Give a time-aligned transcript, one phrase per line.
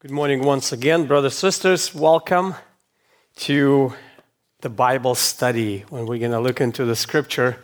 [0.00, 1.92] Good morning once again, brothers and sisters.
[1.92, 2.54] Welcome
[3.38, 3.94] to
[4.60, 7.58] the Bible study when we're going to look into the scripture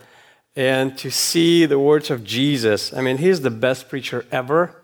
[0.56, 2.92] and to see the words of Jesus.
[2.92, 4.82] I mean, he's the best preacher ever,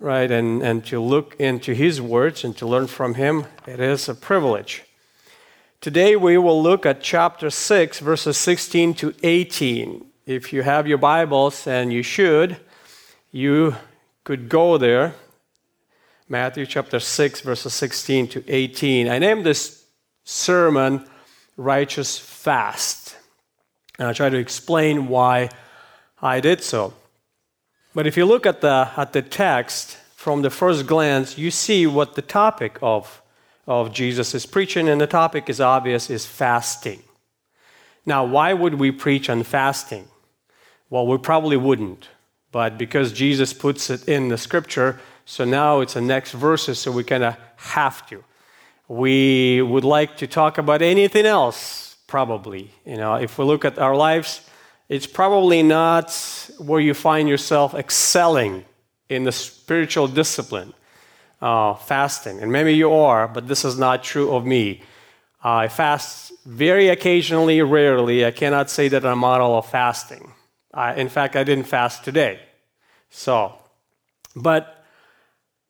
[0.00, 0.28] right?
[0.28, 4.14] And, and to look into his words and to learn from him, it is a
[4.16, 4.82] privilege.
[5.80, 10.04] Today we will look at chapter 6, verses 16 to 18.
[10.26, 12.56] If you have your Bibles, and you should,
[13.30, 13.76] you
[14.24, 15.14] could go there
[16.30, 19.08] Matthew chapter 6, verses 16 to 18.
[19.08, 19.86] I named this
[20.24, 21.08] sermon
[21.56, 23.16] Righteous Fast.
[23.98, 25.48] And I'll try to explain why
[26.20, 26.92] I did so.
[27.94, 31.86] But if you look at the, at the text from the first glance, you see
[31.86, 33.22] what the topic of,
[33.66, 37.02] of Jesus is preaching, and the topic is obvious is fasting.
[38.04, 40.08] Now, why would we preach on fasting?
[40.90, 42.10] Well, we probably wouldn't.
[42.52, 46.90] But because Jesus puts it in the scripture, so now it's the next verses, so
[46.90, 48.24] we kind of have to.
[48.88, 52.70] We would like to talk about anything else, probably.
[52.86, 54.40] You know, if we look at our lives,
[54.88, 56.10] it's probably not
[56.56, 58.64] where you find yourself excelling
[59.10, 60.72] in the spiritual discipline,
[61.42, 62.40] uh, fasting.
[62.40, 64.80] And maybe you are, but this is not true of me.
[65.44, 68.24] I fast very occasionally, rarely.
[68.24, 70.32] I cannot say that I'm a model of fasting.
[70.96, 72.40] in fact, I didn't fast today.
[73.10, 73.52] So,
[74.34, 74.77] but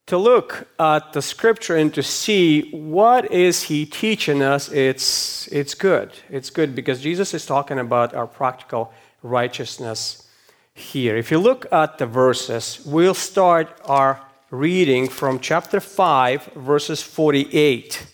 [0.08, 5.74] to look at the scripture and to see what is he teaching us it's it's
[5.74, 6.10] good.
[6.30, 8.92] It's good because jesus is talking about our practical
[9.22, 10.26] righteousness
[10.74, 11.16] here.
[11.16, 14.20] If you look at the verses we'll start our
[14.50, 18.06] reading from chapter 5 verses 48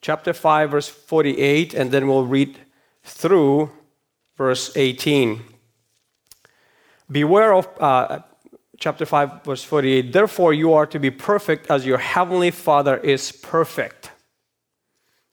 [0.00, 2.58] chapter 5 verse 48 and then we'll read
[3.04, 3.70] through
[4.36, 5.40] verse 18
[7.08, 8.22] beware of uh,
[8.82, 13.30] chapter 5, verse 48 Therefore, you are to be perfect as your heavenly Father is
[13.30, 14.10] perfect.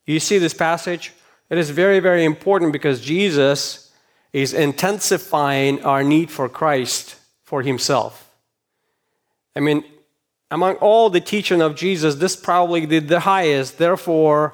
[0.06, 1.14] You see this passage?
[1.50, 3.92] It is very, very important because Jesus
[4.32, 8.30] is intensifying our need for Christ for himself.
[9.56, 9.84] I mean,
[10.52, 13.80] among all the teaching of Jesus, this probably did the highest.
[13.80, 14.54] Therefore,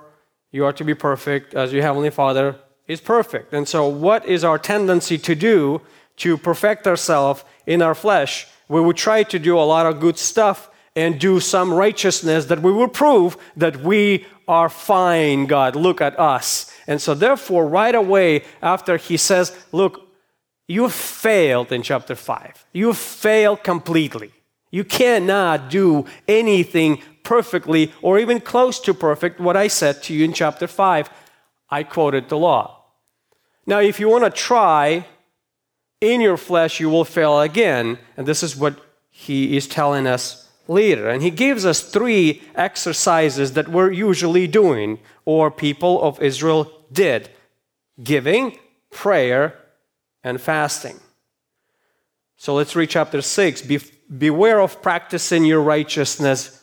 [0.51, 2.55] you are to be perfect as your heavenly Father
[2.87, 3.53] is perfect.
[3.53, 5.81] And so, what is our tendency to do
[6.17, 8.47] to perfect ourselves in our flesh?
[8.67, 12.61] We will try to do a lot of good stuff and do some righteousness that
[12.61, 15.75] we will prove that we are fine, God.
[15.75, 16.71] Look at us.
[16.87, 20.07] And so, therefore, right away after he says, Look,
[20.67, 24.31] you failed in chapter 5, you failed completely.
[24.71, 30.25] You cannot do anything perfectly or even close to perfect, what I said to you
[30.25, 31.09] in chapter 5.
[31.69, 32.83] I quoted the law.
[33.65, 35.05] Now, if you want to try
[36.01, 37.97] in your flesh you will fail again.
[38.17, 38.79] And this is what
[39.09, 41.09] he is telling us later.
[41.09, 47.29] And he gives us three exercises that we're usually doing, or people of Israel did
[48.03, 48.57] giving,
[48.91, 49.57] prayer,
[50.23, 50.99] and fasting.
[52.35, 53.61] So let's read chapter 6.
[53.61, 53.79] Be-
[54.17, 56.61] beware of practicing your righteousness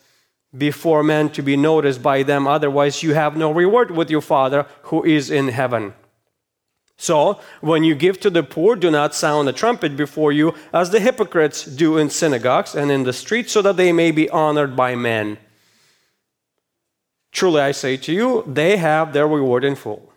[0.56, 4.66] before men to be noticed by them, otherwise, you have no reward with your Father
[4.82, 5.94] who is in heaven.
[7.02, 10.90] So, when you give to the poor, do not sound a trumpet before you, as
[10.90, 14.76] the hypocrites do in synagogues and in the streets, so that they may be honored
[14.76, 15.38] by men.
[17.32, 20.12] Truly, I say to you, they have their reward in full.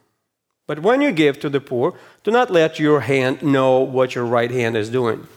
[0.68, 4.25] But when you give to the poor, do not let your hand know what your
[4.25, 5.28] right hand is doing,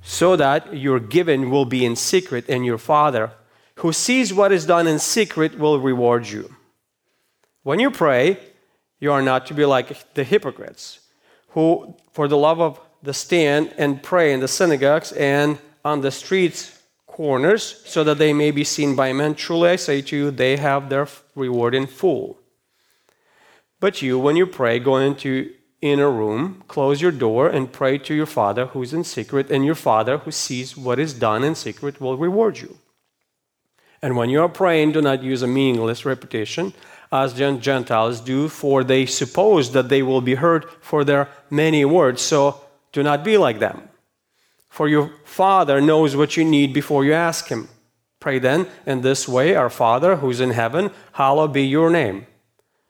[0.00, 3.32] so that your giving will be in secret, and your Father,
[3.80, 6.54] who sees what is done in secret, will reward you.
[7.62, 8.38] When you pray,
[9.02, 11.00] you are not to be like the hypocrites,
[11.48, 16.12] who, for the love of the stand and pray in the synagogues and on the
[16.12, 19.34] streets corners, so that they may be seen by men.
[19.34, 22.38] Truly I say to you, they have their reward in full.
[23.80, 28.14] But you, when you pray, go into inner room, close your door, and pray to
[28.14, 31.56] your Father who is in secret, and your Father who sees what is done in
[31.56, 32.78] secret will reward you.
[34.00, 36.72] And when you are praying, do not use a meaningless repetition
[37.12, 42.22] as Gentiles do, for they suppose that they will be heard for their many words.
[42.22, 42.60] So
[42.92, 43.88] do not be like them.
[44.68, 47.68] For your Father knows what you need before you ask Him.
[48.20, 52.26] Pray then in this way Our Father who's in heaven, hallowed be your name.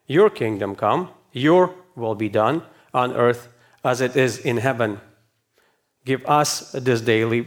[0.07, 2.63] Your kingdom come, your will be done
[2.95, 3.49] on earth
[3.83, 5.01] as it is in heaven.
[6.05, 7.47] Give us this daily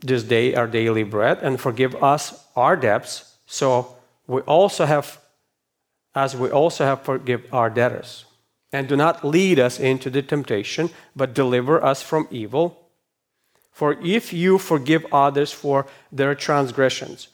[0.00, 5.20] this day our daily bread and forgive us our debts so we also have
[6.14, 8.24] as we also have forgive our debtors.
[8.72, 12.88] And do not lead us into the temptation, but deliver us from evil.
[13.70, 17.28] For if you forgive others for their transgressions,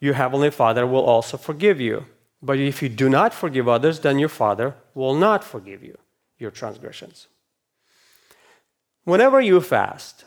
[0.00, 2.06] your heavenly Father will also forgive you.
[2.42, 5.98] But if you do not forgive others, then your Father will not forgive you
[6.38, 7.26] your transgressions.
[9.04, 10.24] Whenever you fast,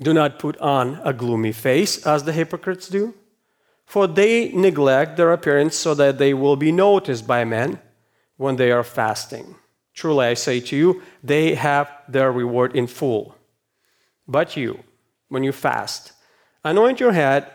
[0.00, 3.14] do not put on a gloomy face as the hypocrites do,
[3.94, 7.78] for they neglect their appearance so that they will be noticed by men
[8.36, 9.54] when they are fasting.
[9.94, 13.36] Truly, I say to you, they have their reward in full.
[14.26, 14.82] But you,
[15.28, 16.12] when you fast,
[16.64, 17.48] anoint your head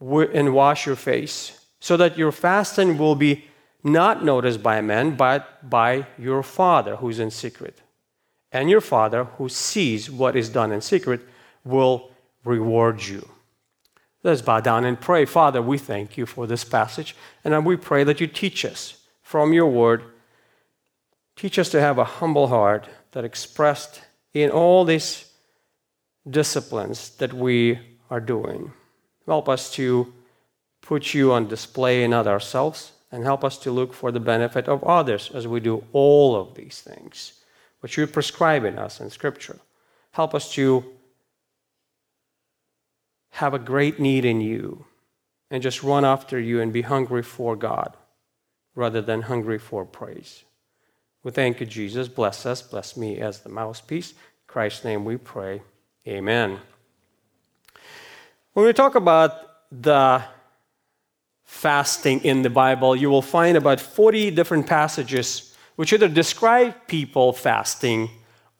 [0.00, 3.44] and wash your face, so that your fasting will be
[3.84, 7.82] not noticed by men, but by your Father who is in secret.
[8.50, 11.20] And your Father who sees what is done in secret
[11.62, 12.10] will
[12.42, 13.33] reward you.
[14.24, 15.26] Let's bow down and pray.
[15.26, 19.52] Father, we thank you for this passage, and we pray that you teach us from
[19.52, 20.02] your word.
[21.36, 24.00] Teach us to have a humble heart that expressed
[24.32, 25.30] in all these
[26.28, 27.78] disciplines that we
[28.10, 28.72] are doing.
[29.26, 30.12] Help us to
[30.80, 34.82] put you on display in ourselves and help us to look for the benefit of
[34.84, 37.40] others as we do all of these things,
[37.80, 39.58] which you prescribe in us in Scripture.
[40.12, 40.82] Help us to
[43.34, 44.84] have a great need in you
[45.50, 47.96] and just run after you and be hungry for God
[48.76, 50.44] rather than hungry for praise.
[51.24, 52.06] We thank you, Jesus.
[52.06, 52.62] Bless us.
[52.62, 54.12] Bless me as the mouthpiece.
[54.12, 55.62] In Christ's name we pray.
[56.06, 56.60] Amen.
[58.52, 59.32] When we talk about
[59.72, 60.22] the
[61.42, 67.32] fasting in the Bible, you will find about 40 different passages which either describe people
[67.32, 68.10] fasting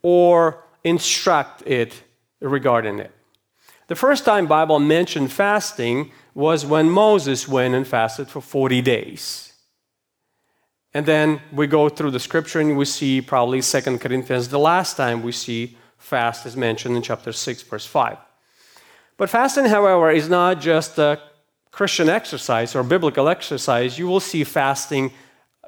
[0.01, 2.03] or instruct it
[2.41, 3.14] regarding it.
[3.87, 9.53] The first time Bible mentioned fasting was when Moses went and fasted for 40 days.
[10.93, 14.97] And then we go through the scripture and we see probably 2 Corinthians, the last
[14.97, 18.17] time we see fast is mentioned in chapter 6, verse 5.
[19.17, 21.19] But fasting, however, is not just a
[21.71, 23.99] Christian exercise or biblical exercise.
[23.99, 25.11] You will see fasting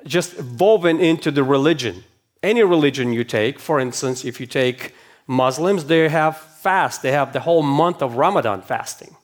[0.06, 2.04] just woven into the religion.
[2.42, 4.94] Any religion you take, for instance, if you take
[5.28, 6.38] Muslims, they have
[6.68, 7.02] fast.
[7.02, 9.16] They have the whole month of Ramadan fasting.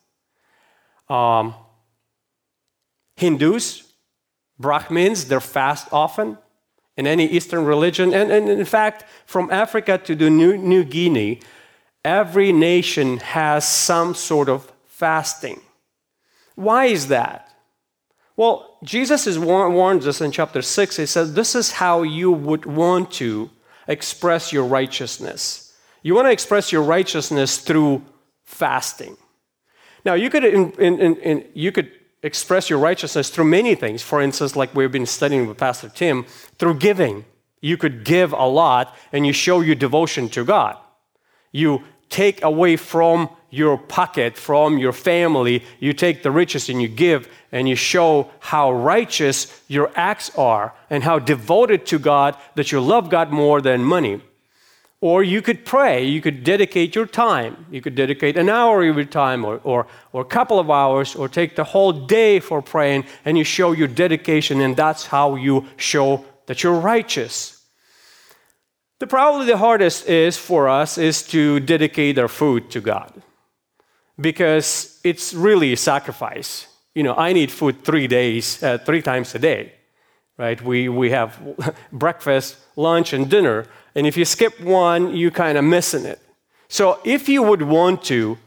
[1.10, 1.54] Um,
[3.18, 3.84] Hindus,
[4.58, 6.38] Brahmins, they fast often
[6.96, 8.14] in any Eastern religion.
[8.14, 11.42] And, and in fact, from Africa to the New, New Guinea,
[12.06, 15.60] every nation has some sort of fasting.
[16.56, 17.50] Why is that?
[18.38, 20.96] Well, Jesus is warns us in chapter 6.
[20.96, 23.50] He says, This is how you would want to
[23.86, 25.63] express your righteousness.
[26.04, 28.04] You want to express your righteousness through
[28.44, 29.18] fasting.
[30.06, 31.92] Now, you could, in, in, in, you could
[32.22, 34.02] express your righteousness through many things.
[34.02, 36.26] For instance, like we've been studying with Pastor Tim,
[36.60, 37.26] through giving.
[37.62, 40.78] You could give a lot and you show your devotion to God.
[41.54, 46.88] You take away from your pocket, from your family, you take the riches and you
[46.88, 52.72] give and you show how righteous your acts are and how devoted to God that
[52.72, 54.22] you love God more than money.
[55.04, 57.66] Or you could pray, you could dedicate your time.
[57.70, 61.14] You could dedicate an hour of your time or, or, or a couple of hours
[61.14, 65.36] or take the whole day for praying and you show your dedication, and that's how
[65.36, 67.66] you show that you're righteous.
[69.00, 73.12] The probably the hardest is for us is to dedicate our food to God
[74.18, 76.68] because it's really a sacrifice.
[76.96, 79.74] You know, I need food three days, uh, three times a day,
[80.38, 80.62] right?
[80.62, 81.40] We, we have
[81.92, 83.66] breakfast, lunch, and dinner.
[83.96, 86.20] And if you skip one, you kind of missing it.
[86.68, 88.38] So if you would want to,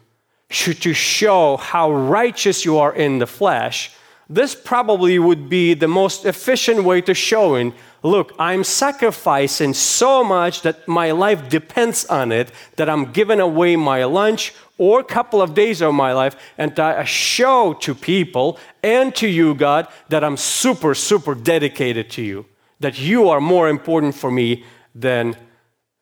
[0.49, 3.93] to show how righteous you are in the flesh,
[4.29, 10.63] this probably would be the most efficient way to showing look i'm sacrificing so much
[10.63, 15.41] that my life depends on it that i'm giving away my lunch or a couple
[15.41, 20.23] of days of my life and I show to people and to you, God, that
[20.23, 22.47] I'm super, super dedicated to you,
[22.81, 24.65] that you are more important for me
[24.95, 25.37] than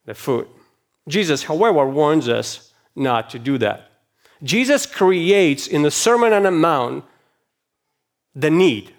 [0.07, 0.49] the food.
[1.09, 3.91] Jesus, however, warns us not to do that.
[4.43, 7.05] Jesus creates in the Sermon on the Mount
[8.35, 8.93] the need,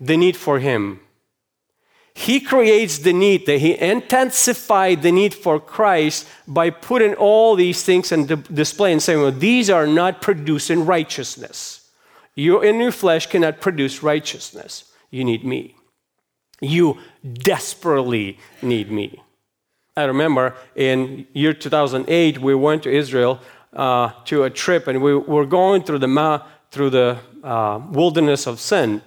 [0.00, 1.00] the need for Him.
[2.14, 7.82] He creates the need, that He intensified the need for Christ by putting all these
[7.82, 11.90] things on display and saying, well, these are not producing righteousness.
[12.36, 14.92] You in your flesh cannot produce righteousness.
[15.10, 15.74] You need me.
[16.60, 16.98] You
[17.32, 19.20] desperately need me.
[19.96, 23.40] I remember in year 2008, we went to Israel
[23.72, 28.46] uh, to a trip, and we were going through the ma- through the uh, wilderness
[28.46, 29.02] of sin,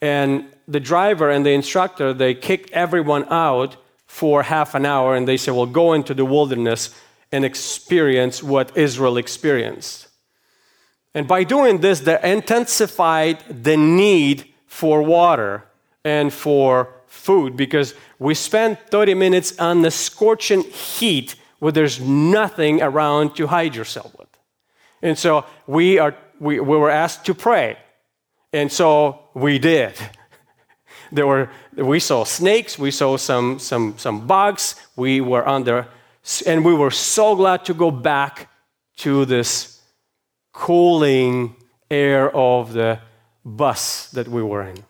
[0.00, 5.26] and the driver and the instructor, they kicked everyone out for half an hour and
[5.26, 6.94] they said, Well, go into the wilderness
[7.30, 10.08] and experience what Israel experienced.
[11.14, 15.64] And by doing this, they intensified the need for water
[16.04, 22.82] and for food because we spent 30 minutes on the scorching heat where there's nothing
[22.82, 24.28] around to hide yourself with.
[25.02, 27.78] And so we, are, we, we were asked to pray.
[28.52, 29.94] And so we did.
[31.12, 35.86] there were, we saw snakes, we saw some, some, some bugs, we were under,
[36.44, 38.50] and we were so glad to go back
[38.96, 39.80] to this
[40.52, 41.54] cooling
[41.90, 42.98] air of the
[43.44, 44.84] bus that we were in.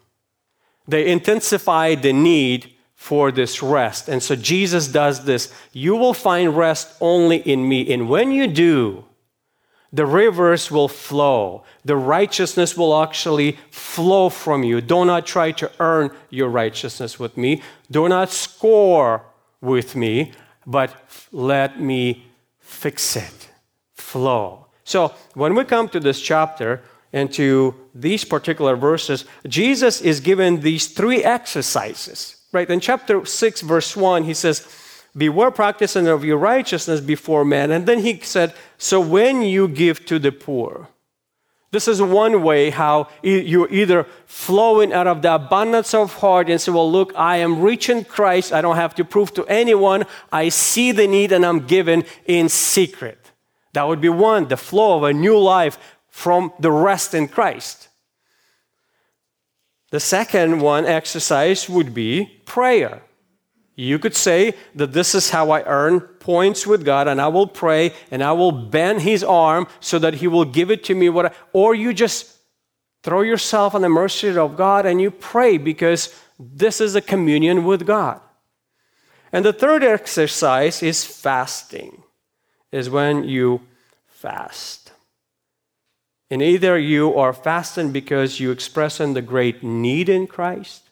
[0.88, 4.08] They intensified the need for this rest.
[4.08, 5.52] And so Jesus does this.
[5.72, 7.92] You will find rest only in me.
[7.92, 9.04] And when you do,
[9.92, 11.64] the rivers will flow.
[11.84, 14.80] The righteousness will actually flow from you.
[14.80, 17.62] Do not try to earn your righteousness with me.
[17.90, 19.22] Do not score
[19.60, 20.32] with me,
[20.66, 20.94] but
[21.30, 22.26] let me
[22.58, 23.50] fix it.
[23.94, 24.66] Flow.
[24.84, 26.82] So when we come to this chapter
[27.12, 32.36] and to these particular verses, Jesus is given these three exercises.
[32.50, 32.68] Right?
[32.68, 34.66] In chapter 6, verse 1, he says,
[35.14, 37.70] Beware practicing of your righteousness before men.
[37.70, 40.88] And then he said, So when you give to the poor,
[41.70, 46.60] this is one way how you're either flowing out of the abundance of heart and
[46.60, 48.52] say, Well, look, I am rich in Christ.
[48.52, 50.02] I don't have to prove to anyone.
[50.32, 53.30] I see the need and I'm given in secret.
[53.72, 57.88] That would be one, the flow of a new life from the rest in Christ.
[59.92, 63.02] The second one exercise would be prayer.
[63.74, 67.46] You could say that this is how I earn points with God, and I will
[67.46, 71.08] pray and I will bend His arm so that He will give it to me.
[71.08, 72.36] What I, or you just
[73.02, 77.64] throw yourself on the mercy of God and you pray because this is a communion
[77.64, 78.20] with God.
[79.32, 82.02] And the third exercise is fasting,
[82.70, 83.62] is when you
[84.06, 84.92] fast.
[86.30, 90.90] And either you are fasting because you expressing the great need in Christ,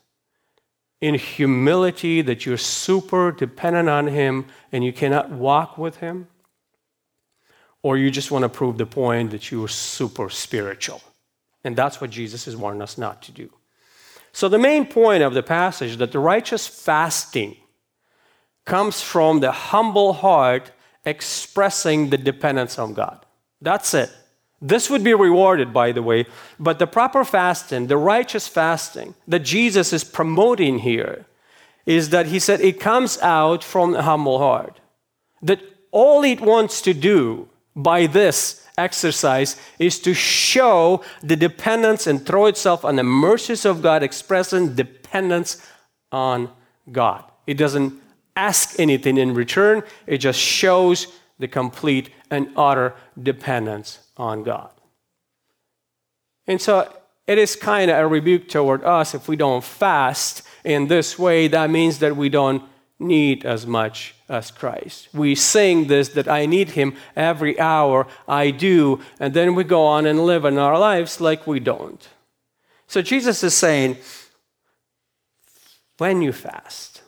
[1.01, 6.29] in humility that you're super dependent on Him and you cannot walk with Him,
[7.83, 11.01] or you just want to prove the point that you are super spiritual.
[11.65, 13.51] And that's what Jesus is warning us not to do.
[14.33, 17.57] So, the main point of the passage that the righteous fasting
[18.65, 20.71] comes from the humble heart
[21.05, 23.25] expressing the dependence on God.
[23.61, 24.11] That's it.
[24.63, 26.27] This would be rewarded, by the way,
[26.59, 31.25] but the proper fasting, the righteous fasting that Jesus is promoting here,
[31.87, 34.81] is that he said it comes out from a humble heart.
[35.41, 42.25] That all it wants to do by this exercise is to show the dependence and
[42.25, 45.57] throw itself on the mercies of God, expressing dependence
[46.13, 46.51] on
[46.93, 47.25] God.
[47.47, 47.95] It doesn't
[48.37, 51.07] ask anything in return, it just shows
[51.41, 54.71] the complete and utter dependence on God.
[56.47, 56.93] And so
[57.27, 61.49] it is kind of a rebuke toward us if we don't fast in this way.
[61.49, 62.63] That means that we don't
[62.99, 65.09] need as much as Christ.
[65.13, 69.87] We sing this that I need Him every hour, I do, and then we go
[69.87, 72.07] on and live in our lives like we don't.
[72.87, 73.97] So Jesus is saying,
[75.99, 77.00] when you fast.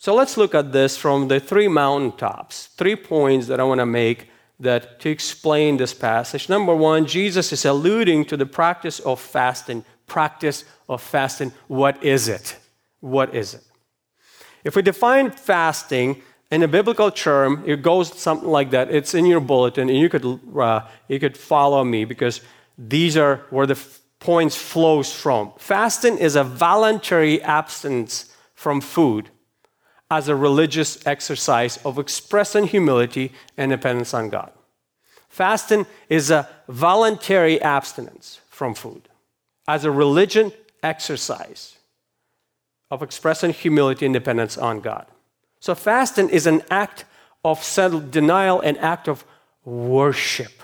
[0.00, 3.86] So let's look at this from the three mountaintops, three points that I want to
[3.86, 6.48] make that to explain this passage.
[6.48, 9.84] Number one, Jesus is alluding to the practice of fasting.
[10.06, 11.52] Practice of fasting.
[11.66, 12.56] What is it?
[13.00, 13.62] What is it?
[14.62, 18.92] If we define fasting in a biblical term, it goes something like that.
[18.92, 22.40] It's in your bulletin, and you could uh, you could follow me because
[22.76, 25.52] these are where the f- points flows from.
[25.58, 29.30] Fasting is a voluntary abstinence from food
[30.10, 34.50] as a religious exercise of expressing humility and dependence on God.
[35.28, 39.08] Fasting is a voluntary abstinence from food
[39.66, 41.76] as a religion exercise
[42.90, 45.06] of expressing humility and dependence on God.
[45.60, 47.04] So, fasting is an act
[47.44, 49.24] of self denial, an act of
[49.64, 50.62] worship.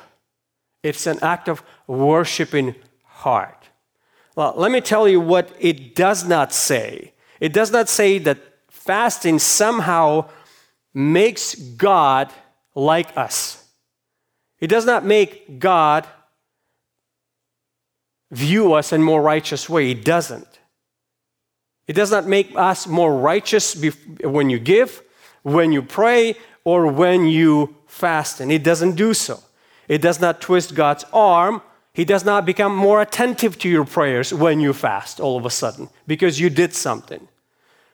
[0.82, 2.74] It's an act of worshiping
[3.04, 3.68] heart.
[4.36, 7.12] Well, let me tell you what it does not say.
[7.40, 8.38] It does not say that
[8.84, 10.28] fasting somehow
[10.92, 12.32] makes God
[12.74, 13.66] like us.
[14.60, 16.06] It does not make God
[18.30, 19.90] view us in more righteous way.
[19.90, 20.48] It doesn't.
[21.86, 23.76] It does not make us more righteous
[24.22, 25.02] when you give,
[25.42, 29.38] when you pray, or when you fast, and it doesn't do so.
[29.86, 31.60] It does not twist God's arm.
[31.92, 35.50] He does not become more attentive to your prayers when you fast all of a
[35.50, 37.28] sudden because you did something.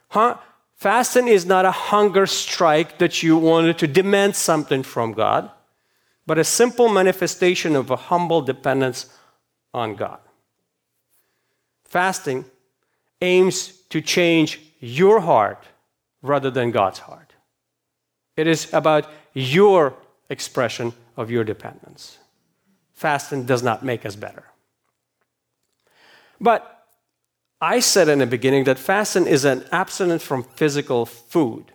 [0.09, 0.37] Huh?
[0.81, 5.51] Fasting is not a hunger strike that you wanted to demand something from God,
[6.27, 9.15] but a simple manifestation of a humble dependence
[9.75, 10.21] on God.
[11.85, 12.47] Fasting
[13.21, 15.63] aims to change your heart
[16.23, 17.35] rather than God's heart.
[18.35, 19.95] It is about your
[20.31, 22.17] expression of your dependence.
[22.95, 24.45] Fasting does not make us better.
[26.41, 26.80] But
[27.61, 31.73] I said in the beginning that fasting is an abstinence from physical food.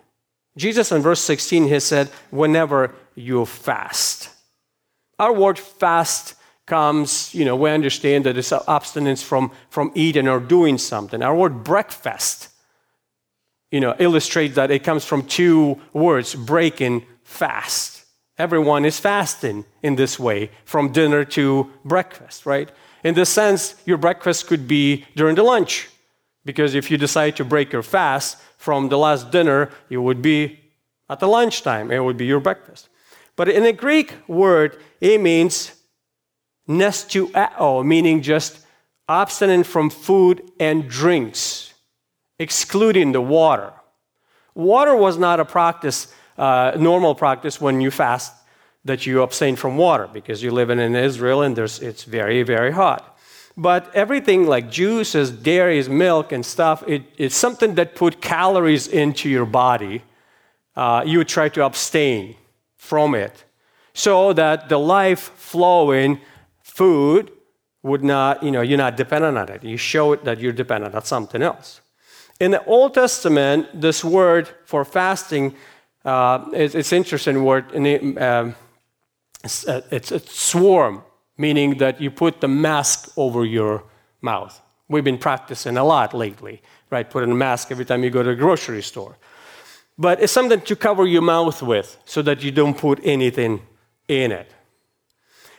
[0.56, 4.30] Jesus in verse 16 he said, whenever you fast.
[5.18, 6.34] Our word fast
[6.66, 11.22] comes, you know, we understand that it's abstinence from, from eating or doing something.
[11.22, 12.48] Our word breakfast,
[13.70, 18.04] you know, illustrates that it comes from two words, breaking fast.
[18.36, 22.70] Everyone is fasting in this way, from dinner to breakfast, right?
[23.06, 25.88] In this sense, your breakfast could be during the lunch,
[26.44, 30.58] because if you decide to break your fast from the last dinner, it would be
[31.08, 32.88] at the lunchtime, it would be your breakfast.
[33.36, 35.70] But in the Greek word, it means
[36.68, 38.66] nesteuo, meaning just
[39.08, 41.74] abstinent from food and drinks,
[42.40, 43.72] excluding the water.
[44.56, 48.34] Water was not a practice, uh, normal practice when you fast
[48.86, 53.18] that you abstain from water because you live in Israel and it's very, very hot.
[53.56, 59.28] But everything like juices, dairies, milk, and stuff, it, it's something that put calories into
[59.30, 60.02] your body.
[60.74, 62.36] Uh, you try to abstain
[62.76, 63.44] from it
[63.94, 66.20] so that the life flowing
[66.62, 67.32] food
[67.82, 69.64] would not, you know, you're not dependent on it.
[69.64, 71.80] You show it that you're dependent on something else.
[72.38, 75.54] In the Old Testament, this word for fasting,
[76.04, 77.72] uh, it's, it's interesting word.
[77.72, 78.54] In um,
[79.44, 81.02] it's, a, it's a swarm,
[81.36, 83.84] meaning that you put the mask over your
[84.20, 84.60] mouth.
[84.88, 87.08] We've been practicing a lot lately, right?
[87.08, 89.16] Putting a mask every time you go to the grocery store.
[89.98, 93.62] But it's something to cover your mouth with so that you don't put anything
[94.08, 94.50] in it.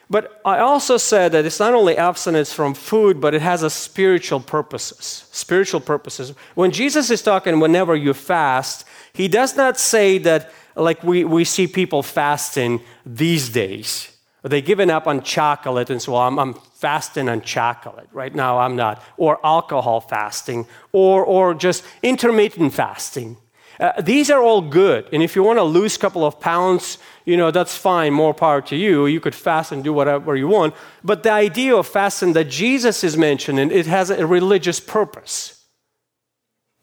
[0.09, 3.69] But I also said that it's not only abstinence from food, but it has a
[3.69, 5.27] spiritual purposes.
[5.31, 6.33] Spiritual purposes.
[6.55, 11.43] When Jesus is talking, whenever you fast, he does not say that like we, we
[11.43, 14.11] see people fasting these days.
[14.43, 18.07] They've given up on chocolate and so I'm, I'm fasting on chocolate.
[18.13, 19.03] Right now I'm not.
[19.17, 23.37] Or alcohol fasting, or, or just intermittent fasting.
[23.79, 25.07] Uh, these are all good.
[25.11, 28.33] And if you want to lose a couple of pounds, you know, that's fine, more
[28.33, 29.05] power to you.
[29.05, 30.73] You could fast and do whatever you want.
[31.03, 35.56] But the idea of fasting that Jesus is mentioning, it has a religious purpose.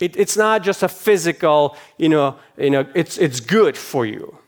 [0.01, 4.39] It, it's not just a physical, you know, you know it's, it's good for you.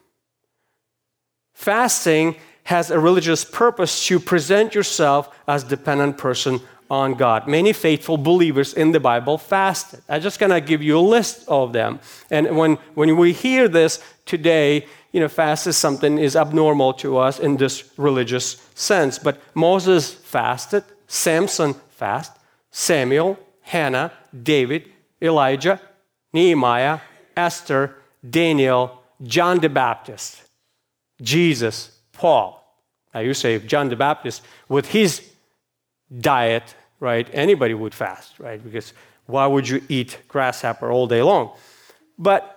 [1.54, 7.46] Fasting has a religious purpose to present yourself as dependent person on God.
[7.46, 10.02] Many faithful believers in the Bible fasted.
[10.09, 12.00] I'm just going to give you a list of them.
[12.30, 17.18] And when, when we hear this today, you know, fast is something is abnormal to
[17.18, 19.18] us in this religious sense.
[19.18, 25.81] But Moses fasted, Samson fasted, Samuel, Hannah, David, Elijah,
[26.33, 27.00] Nehemiah,
[27.37, 27.96] Esther,
[28.29, 30.42] Daniel, John the Baptist,
[31.20, 32.62] Jesus, Paul.
[33.14, 35.22] Now you say John the Baptist, with his
[36.20, 38.62] diet, right, anybody would fast, right?
[38.62, 38.92] Because
[39.26, 41.52] why would you eat grasshopper all day long?
[42.18, 42.52] But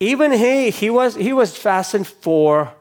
[0.00, 2.72] even he, he was, he was fasting for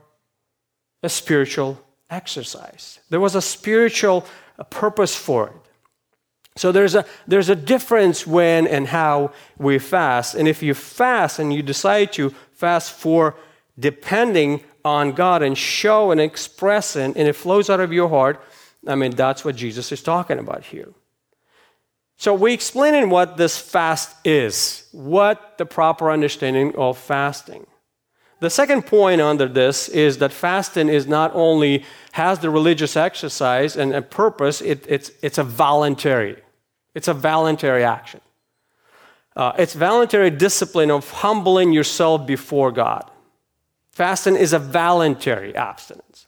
[1.01, 2.99] a spiritual exercise.
[3.09, 4.25] There was a spiritual
[4.69, 5.64] purpose for it.
[6.57, 10.35] So there's a, there's a difference when and how we fast.
[10.35, 13.35] And if you fast and you decide to fast for
[13.77, 18.41] depending on God and show and expressing, and it flows out of your heart,
[18.87, 20.93] I mean, that's what Jesus is talking about here.
[22.17, 27.67] So we explain in what this fast is, what the proper understanding of fasting.
[28.39, 33.75] The second point under this is that fasting is not only has the religious exercise
[33.75, 36.37] and a purpose, it, it's, it's a voluntary.
[36.95, 38.21] It's a voluntary action.
[39.35, 43.11] Uh, it's voluntary discipline of humbling yourself before God.
[43.91, 46.27] Fasting is a voluntary abstinence.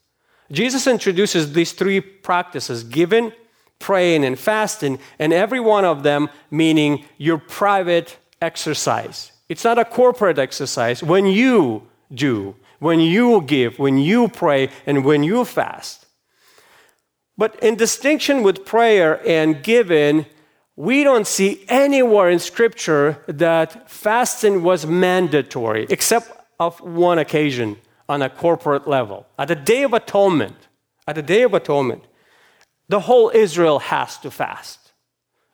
[0.52, 3.32] Jesus introduces these three practices giving,
[3.80, 9.32] praying, and fasting, and every one of them meaning your private exercise.
[9.50, 11.02] It's not a corporate exercise.
[11.02, 16.06] When you do, when you give, when you pray, and when you fast.
[17.38, 20.26] But in distinction with prayer and giving,
[20.78, 28.22] we don't see anywhere in Scripture that fasting was mandatory, except of one occasion on
[28.22, 29.26] a corporate level.
[29.40, 30.56] At the Day of Atonement,
[31.08, 32.04] at the Day of Atonement,
[32.88, 34.92] the whole Israel has to fast.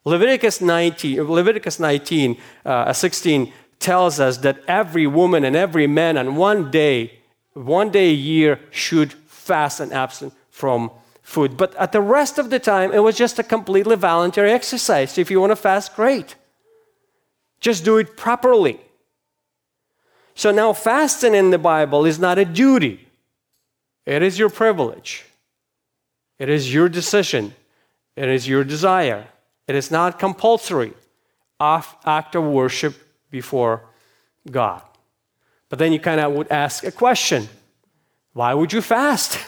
[0.04, 6.36] Leviticus 19, Leviticus 19 uh, 16 tells us that every woman and every man on
[6.36, 7.20] one day,
[7.54, 10.92] one day a year should fast and absent from
[11.24, 11.58] food.
[11.58, 15.18] But at the rest of the time, it was just a completely voluntary exercise.
[15.18, 16.36] If you want to fast, great.
[17.60, 18.80] Just do it properly.
[20.36, 23.08] So now, fasting in the Bible is not a duty,
[24.06, 25.26] it is your privilege,
[26.38, 27.54] it is your decision,
[28.16, 29.28] it is your desire.
[29.68, 30.94] It is not compulsory
[31.60, 32.96] act of worship
[33.32, 33.82] before
[34.50, 34.82] God.
[35.70, 37.48] But then you kind of would ask a question
[38.34, 39.40] why would you fast?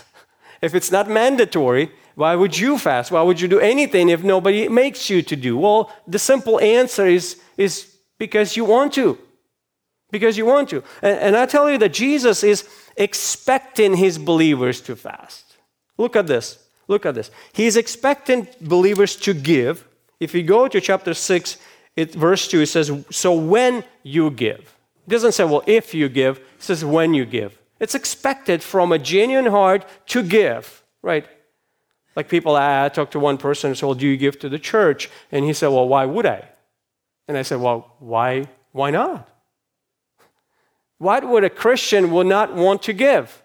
[0.65, 3.11] If it's not mandatory, why would you fast?
[3.11, 5.57] Why would you do anything if nobody makes you to do?
[5.57, 9.17] Well, the simple answer is, is because you want to.
[10.11, 10.83] Because you want to.
[11.01, 15.57] And, and I tell you that Jesus is expecting his believers to fast.
[15.97, 16.57] Look at this.
[16.87, 17.31] Look at this.
[17.53, 19.87] He's expecting believers to give.
[20.19, 21.57] If you go to chapter 6,
[21.95, 24.75] it, verse 2, it says, So when you give.
[25.07, 26.37] It doesn't say, well, if you give.
[26.37, 27.57] It says, when you give.
[27.79, 31.27] It's expected from a genuine heart to give, right?
[32.15, 34.49] Like people, ah, I talked to one person and said, Well, do you give to
[34.49, 35.09] the church?
[35.31, 36.47] And he said, Well, why would I?
[37.27, 39.29] And I said, Well, why, why not?
[40.97, 43.43] Why would a Christian will not want to give?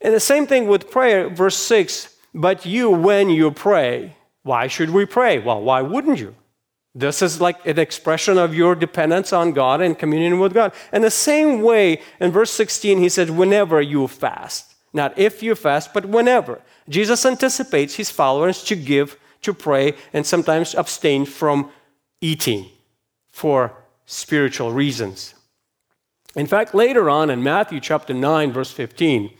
[0.00, 4.90] And the same thing with prayer, verse 6 But you, when you pray, why should
[4.90, 5.38] we pray?
[5.38, 6.34] Well, why wouldn't you?
[6.94, 10.72] This is like an expression of your dependence on God and communion with God.
[10.92, 14.74] And the same way, in verse 16, he said, whenever you fast.
[14.92, 16.60] Not if you fast, but whenever.
[16.88, 21.70] Jesus anticipates his followers to give, to pray, and sometimes abstain from
[22.20, 22.68] eating
[23.30, 23.72] for
[24.04, 25.34] spiritual reasons.
[26.36, 29.30] In fact, later on in Matthew chapter 9, verse 15,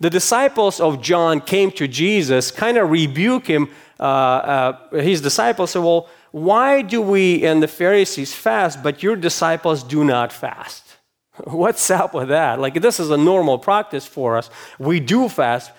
[0.00, 3.68] the disciples of John came to Jesus, kind of rebuke him.
[3.98, 9.16] Uh, uh, his disciples said, Well, why do we and the Pharisees fast, but your
[9.16, 10.84] disciples do not fast?
[11.44, 12.60] What's up with that?
[12.60, 14.50] Like, this is a normal practice for us.
[14.78, 15.72] We do fast.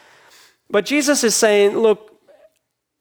[0.70, 2.20] But Jesus is saying, look,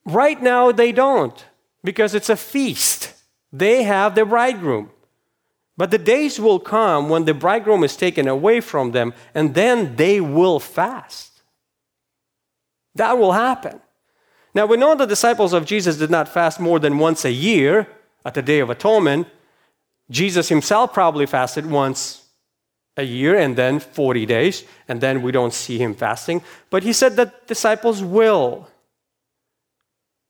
[0.05, 1.45] right now they don't
[1.83, 3.13] because it's a feast.
[3.51, 4.91] They have the bridegroom.
[5.77, 9.95] But the days will come when the bridegroom is taken away from them, and then
[9.95, 11.41] they will fast.
[12.95, 13.79] That will happen.
[14.59, 17.87] Now, we know the disciples of Jesus did not fast more than once a year
[18.25, 19.25] at the Day of Atonement.
[20.11, 22.25] Jesus himself probably fasted once
[22.97, 26.41] a year and then 40 days, and then we don't see him fasting.
[26.69, 28.67] But he said that disciples will.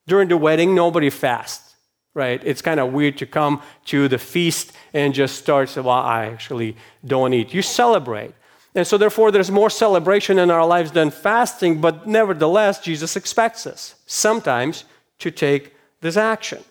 [0.06, 1.74] During the wedding, nobody fasts,
[2.14, 2.40] right?
[2.46, 6.78] It's kind of weird to come to the feast and just start, well, I actually
[7.04, 7.52] don't eat.
[7.52, 8.34] You celebrate.
[8.76, 13.66] And so, therefore, there's more celebration in our lives than fasting, but nevertheless, Jesus expects
[13.66, 14.84] us sometimes
[15.20, 16.64] to take this action.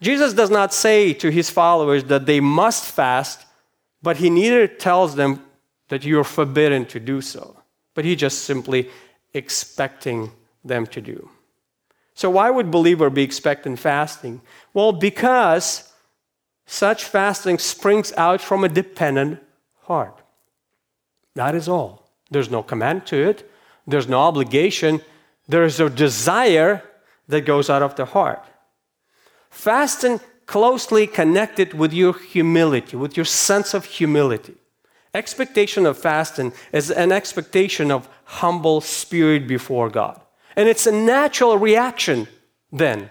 [0.00, 3.44] Jesus does not say to his followers that they must fast,
[4.02, 5.44] but he neither tells them
[5.88, 7.56] that you're forbidden to do so,
[7.94, 8.88] but he just simply
[9.34, 10.30] expecting
[10.64, 11.28] them to do.
[12.14, 14.40] So, why would believer be expecting fasting?
[14.72, 15.92] Well, because
[16.66, 19.40] such fasting springs out from a dependent
[19.82, 20.20] heart.
[21.38, 22.10] That is all.
[22.32, 23.48] There's no command to it,
[23.86, 25.00] there's no obligation,
[25.46, 26.82] there's a desire
[27.28, 28.44] that goes out of the heart.
[29.48, 34.56] Fasting closely connected with your humility, with your sense of humility.
[35.14, 40.20] Expectation of fasting is an expectation of humble spirit before God.
[40.56, 42.26] And it's a natural reaction
[42.72, 43.10] then.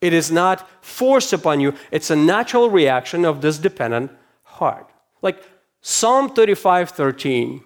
[0.00, 4.10] It is not forced upon you, it's a natural reaction of this dependent
[4.42, 4.88] heart.
[5.20, 5.42] Like
[5.80, 7.62] Psalm 35 13.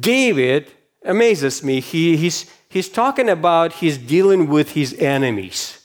[0.00, 0.70] David
[1.04, 1.80] amazes me.
[1.80, 5.84] He, he's, he's talking about he's dealing with his enemies.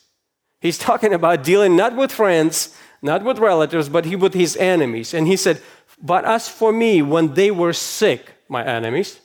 [0.61, 5.13] He's talking about dealing not with friends, not with relatives, but he with his enemies.
[5.13, 5.61] And he said,
[6.01, 9.19] But as for me, when they were sick, my enemies,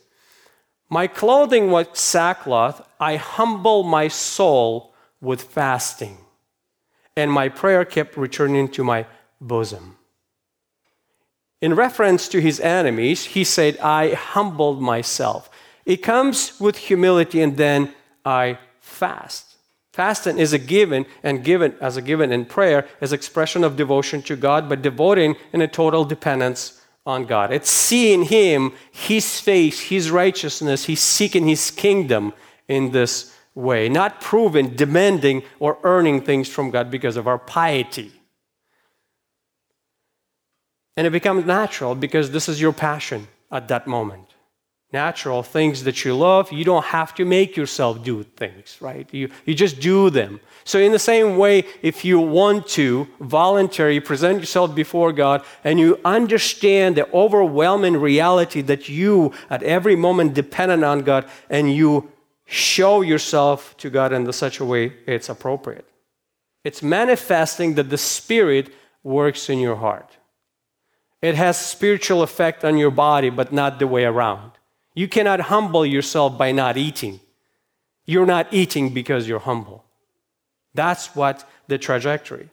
[0.88, 6.18] my clothing was sackcloth, I humble my soul with fasting,
[7.16, 9.06] and my prayer kept returning to my
[9.40, 9.93] bosom.
[11.64, 15.48] In reference to his enemies, he said, I humbled myself.
[15.86, 19.56] It comes with humility, and then I fast.
[19.90, 24.20] Fasting is a given, and given as a given in prayer is expression of devotion
[24.24, 27.50] to God, but devoting in a total dependence on God.
[27.50, 32.34] It's seeing Him, His face, His righteousness, He's seeking His kingdom
[32.68, 38.12] in this way, not proving, demanding, or earning things from God because of our piety.
[40.96, 44.34] And it becomes natural because this is your passion at that moment.
[44.94, 49.06] natural things that you love, you don't have to make yourself do things, right?
[49.12, 50.40] You, you just do them.
[50.62, 55.80] So, in the same way, if you want to voluntarily present yourself before God and
[55.80, 62.10] you understand the overwhelming reality that you, at every moment, dependent on God, and you
[62.46, 65.88] show yourself to God in such a way it's appropriate.
[66.62, 70.10] It's manifesting that the Spirit works in your heart.
[71.24, 74.50] It has spiritual effect on your body, but not the way around.
[74.94, 77.18] You cannot humble yourself by not eating.
[78.04, 79.86] You're not eating because you're humble.
[80.74, 82.50] That's what the trajectory.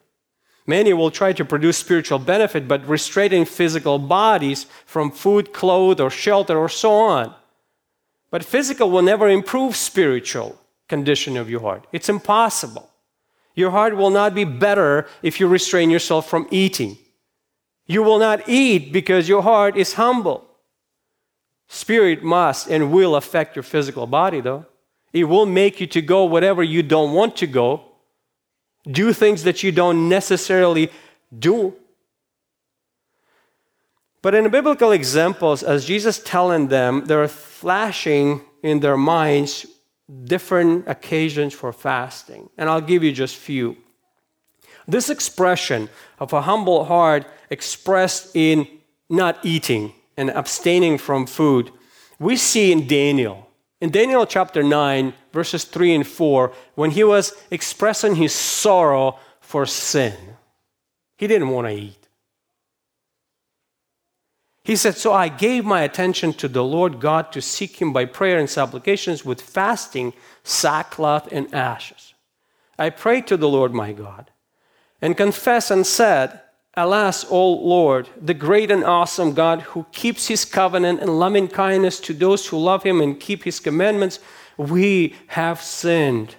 [0.66, 6.10] Many will try to produce spiritual benefit, but restraining physical bodies from food, clothes, or
[6.10, 7.36] shelter, or so on.
[8.30, 10.58] But physical will never improve spiritual
[10.88, 11.88] condition of your heart.
[11.92, 12.90] It's impossible.
[13.54, 16.98] Your heart will not be better if you restrain yourself from eating.
[17.92, 20.48] You will not eat because your heart is humble.
[21.68, 24.66] Spirit must and will affect your physical body, though.
[25.12, 27.84] It will make you to go whatever you don't want to go,
[28.90, 30.90] do things that you don't necessarily
[31.38, 31.76] do.
[34.22, 39.66] But in the biblical examples, as Jesus telling them, they're flashing in their minds
[40.24, 42.50] different occasions for fasting.
[42.58, 43.76] And I'll give you just few.
[44.92, 45.88] This expression
[46.20, 48.68] of a humble heart expressed in
[49.10, 51.72] not eating and abstaining from food,
[52.20, 53.48] we see in Daniel.
[53.80, 59.66] In Daniel chapter 9, verses 3 and 4, when he was expressing his sorrow for
[59.66, 60.14] sin,
[61.18, 62.08] he didn't want to eat.
[64.66, 68.04] He said, So I gave my attention to the Lord God to seek him by
[68.04, 70.12] prayer and supplications with fasting,
[70.44, 72.14] sackcloth, and ashes.
[72.78, 74.32] I prayed to the Lord my God
[75.02, 76.40] and confessed and said,
[76.76, 82.00] Alas, O Lord, the great and awesome God who keeps his covenant and loving kindness
[82.02, 84.20] to those who love him and keep his commandments,
[84.58, 86.36] we have sinned,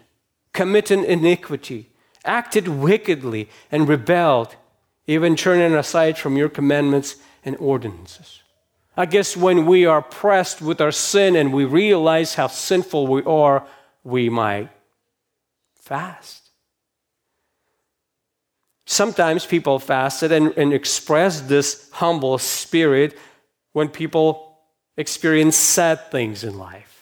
[0.53, 1.91] committed iniquity,
[2.25, 4.57] acted wickedly, and rebelled,
[5.07, 8.43] even turning aside from your commandments and ordinances.
[8.97, 13.23] I guess when we are pressed with our sin and we realize how sinful we
[13.25, 13.67] are,
[14.05, 14.71] we might
[15.75, 16.42] fast.
[18.87, 23.17] Sometimes people fasted and, and expressed this humble spirit
[23.73, 24.59] when people
[24.97, 26.93] experience sad things in life.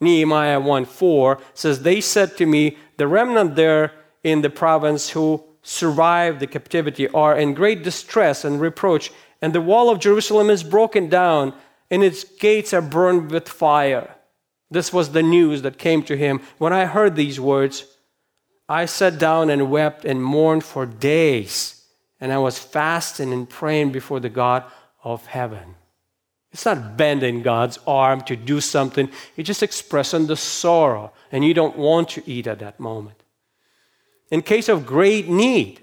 [0.00, 3.92] Nehemiah 1 4 says, They said to me, The remnant there
[4.24, 9.60] in the province who survived the captivity are in great distress and reproach, and the
[9.60, 11.54] wall of Jerusalem is broken down,
[11.90, 14.16] and its gates are burned with fire.
[14.70, 16.40] This was the news that came to him.
[16.58, 17.84] When I heard these words,
[18.68, 21.84] I sat down and wept and mourned for days,
[22.20, 24.64] and I was fasting and praying before the God
[25.04, 25.76] of heaven.
[26.52, 31.54] It's not bending God's arm to do something, it's just expressing the sorrow, and you
[31.54, 33.22] don't want to eat at that moment.
[34.30, 35.80] In case of great need,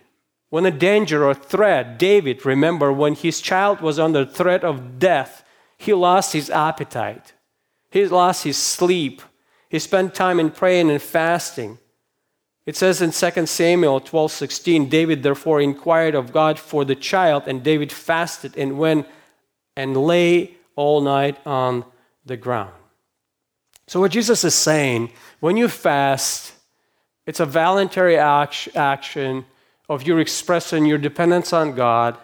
[0.50, 5.44] when a danger or threat, David, remember, when his child was under threat of death,
[5.78, 7.34] he lost his appetite.
[7.92, 9.22] He lost his sleep.
[9.70, 11.78] He spent time in praying and fasting.
[12.70, 17.46] It says in 2 Samuel 12 16, David therefore inquired of God for the child,
[17.48, 19.08] and David fasted and went
[19.76, 21.84] and lay all night on
[22.28, 22.76] the ground.
[23.88, 26.54] So, what Jesus is saying, when you fast,
[27.26, 29.46] it's a voluntary action
[29.90, 32.20] of your expressing your dependence on God.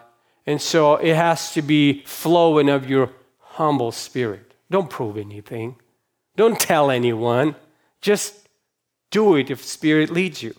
[0.46, 4.54] And so it has to be flowing of your humble spirit.
[4.70, 5.74] Don't prove anything.
[6.36, 7.56] Don't tell anyone.
[8.00, 8.45] Just
[9.10, 10.54] do it if spirit leads you.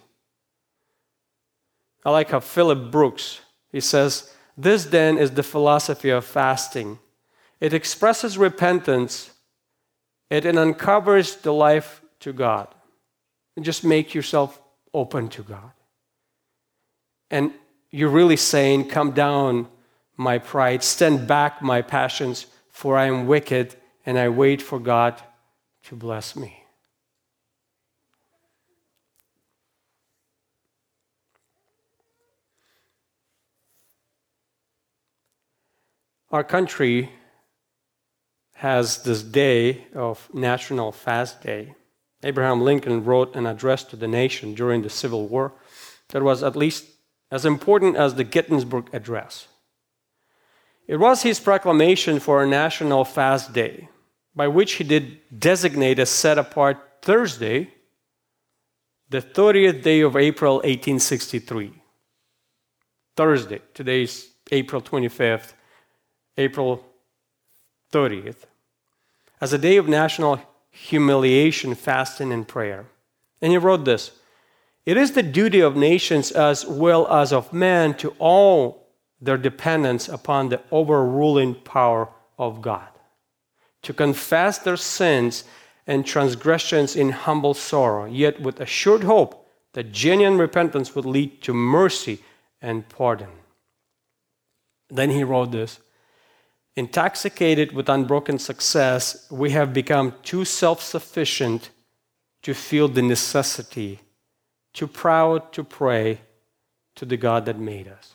[2.06, 7.00] I like how Philip Brooks, he says, this then is the philosophy of fasting.
[7.60, 9.32] It expresses repentance.
[10.30, 12.68] It uncovers the life to God
[13.56, 14.60] and just make yourself
[14.94, 15.72] open to God.
[17.30, 17.52] And
[17.92, 19.68] you're really saying, Come down,
[20.16, 25.22] my pride, stand back, my passions, for I am wicked and I wait for God
[25.84, 26.64] to bless me.
[36.30, 37.10] Our country
[38.56, 41.74] has this day of National Fast Day.
[42.22, 45.54] Abraham Lincoln wrote an address to the nation during the Civil War
[46.10, 46.86] that was at least
[47.32, 49.48] as important as the Gettysburg Address.
[50.86, 53.88] It was his proclamation for a national fast day,
[54.36, 57.74] by which he did designate a set apart Thursday,
[59.10, 61.72] the 30th day of April 1863.
[63.16, 65.54] Thursday, today's April 25th,
[66.38, 66.84] April
[67.92, 68.46] 30th.
[69.40, 72.86] as a day of national humiliation, fasting, and prayer.
[73.42, 74.12] And he wrote this
[74.86, 78.88] It is the duty of nations as well as of men to all
[79.20, 82.90] their dependence upon the overruling power of God,
[83.82, 85.44] to confess their sins
[85.88, 91.54] and transgressions in humble sorrow, yet with assured hope that genuine repentance would lead to
[91.54, 92.20] mercy
[92.62, 93.30] and pardon.
[94.90, 95.80] Then he wrote this
[96.78, 101.72] Intoxicated with unbroken success, we have become too self sufficient
[102.44, 104.00] to feel the necessity,
[104.74, 106.22] too proud to pray
[106.96, 108.14] to the God that made us.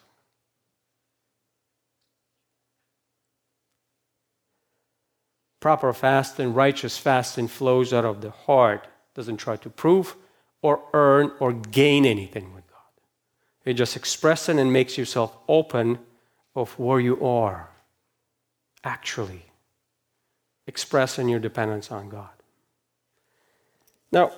[5.59, 10.15] Proper fasting, righteous fasting flows out of the heart, doesn't try to prove
[10.63, 12.79] or earn or gain anything with God.
[13.65, 15.99] It just expresses and makes yourself open
[16.55, 17.72] of where you are,
[18.85, 19.45] actually
[20.67, 22.31] expressing your dependence on God.
[24.11, 24.33] Now,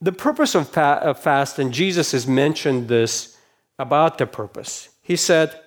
[0.00, 3.36] the purpose of fast, and Jesus has mentioned this
[3.78, 4.90] about the purpose.
[5.02, 5.58] He said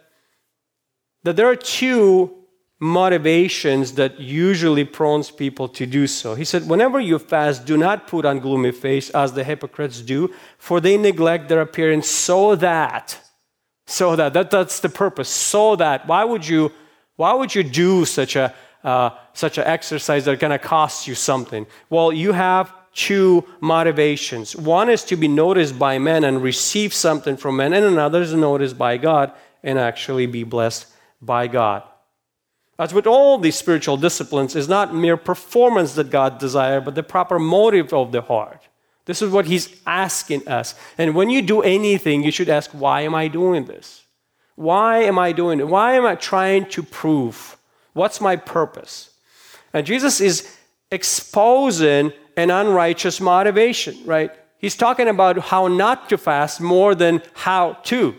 [1.23, 2.35] that there are two
[2.79, 6.35] motivations that usually prompts people to do so.
[6.35, 10.33] He said, Whenever you fast, do not put on gloomy face as the hypocrites do,
[10.57, 13.19] for they neglect their appearance so that,
[13.85, 16.07] so that, that that's the purpose, so that.
[16.07, 16.71] Why would you,
[17.19, 21.15] why would you do such a, uh, such an exercise that's going to cost you
[21.15, 21.67] something?
[21.89, 24.55] Well, you have two motivations.
[24.55, 28.33] One is to be noticed by men and receive something from men, and another is
[28.33, 30.87] noticed by God and actually be blessed
[31.21, 31.83] by God.
[32.79, 37.03] As with all these spiritual disciplines, is not mere performance that God desires, but the
[37.03, 38.69] proper motive of the heart.
[39.03, 40.73] This is what He's asking us.
[40.97, 44.05] And when you do anything, you should ask, why am I doing this?
[44.59, 45.69] Why am I doing it?
[45.69, 47.55] Why am I trying to prove?
[47.93, 49.11] What's my purpose?
[49.71, 50.53] And Jesus is
[50.91, 54.31] exposing an unrighteous motivation, right?
[54.57, 58.15] He's talking about how not to fast more than how to.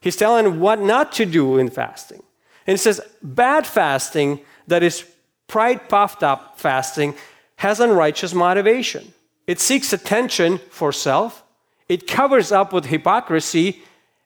[0.00, 2.22] He's telling what not to do in fasting.
[2.68, 5.04] And it says, bad fasting, that is
[5.48, 7.16] pride puffed up fasting,
[7.56, 9.12] has unrighteous motivation.
[9.48, 11.42] It seeks attention for self,
[11.88, 13.82] it covers up with hypocrisy,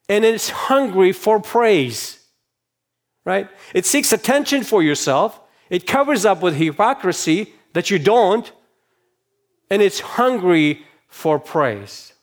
[0.09, 2.19] and it's hungry for praise.
[3.25, 3.49] Right?
[3.73, 5.39] It seeks attention for yourself,
[5.69, 8.51] it covers up with hypocrisy that you don't,
[9.69, 12.13] and it's hungry for praise.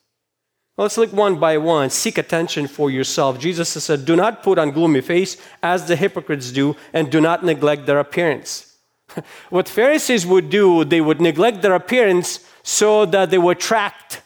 [0.77, 1.91] Let's look one by one.
[1.91, 3.39] Seek attention for yourself.
[3.39, 7.45] Jesus said, Do not put on gloomy face as the hypocrites do, and do not
[7.45, 8.79] neglect their appearance.
[9.51, 14.23] what Pharisees would do, they would neglect their appearance so that they would attract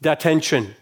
[0.00, 0.74] the attention.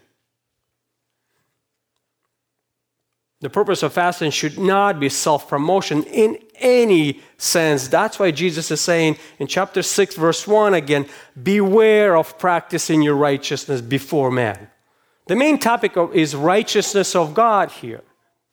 [3.41, 7.87] The purpose of fasting should not be self promotion in any sense.
[7.87, 11.07] That's why Jesus is saying in chapter 6, verse 1 again,
[11.41, 14.69] beware of practicing your righteousness before man.
[15.25, 18.03] The main topic is righteousness of God here.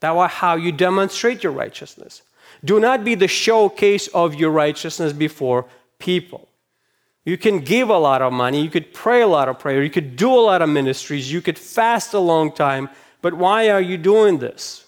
[0.01, 2.22] That's how you demonstrate your righteousness.
[2.64, 5.66] Do not be the showcase of your righteousness before
[5.98, 6.48] people.
[7.24, 9.90] You can give a lot of money, you could pray a lot of prayer, you
[9.90, 12.88] could do a lot of ministries, you could fast a long time,
[13.22, 14.85] but why are you doing this?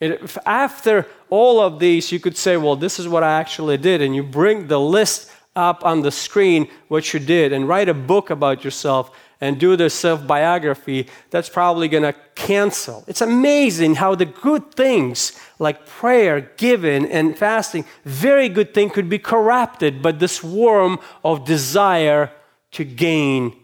[0.00, 4.02] If after all of these, you could say, Well, this is what I actually did,
[4.02, 7.94] and you bring the list up on the screen what you did and write a
[7.94, 13.04] book about yourself and do the self biography, that's probably going to cancel.
[13.06, 19.08] It's amazing how the good things like prayer, giving, and fasting, very good thing could
[19.08, 22.30] be corrupted by this worm of desire
[22.72, 23.56] to gain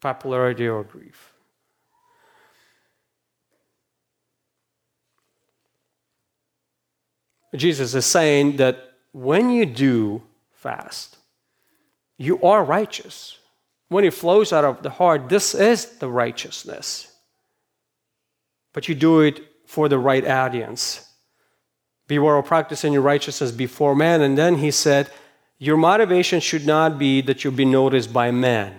[0.00, 1.25] popularity or grief.
[7.58, 11.16] Jesus is saying that when you do fast,
[12.18, 13.38] you are righteous
[13.88, 17.12] when it flows out of the heart, this is the righteousness.
[18.72, 21.08] But you do it for the right audience.
[22.08, 24.20] Beware of practicing your righteousness before man.
[24.20, 25.10] And then he said,
[25.58, 28.74] Your motivation should not be that you'll be noticed by men.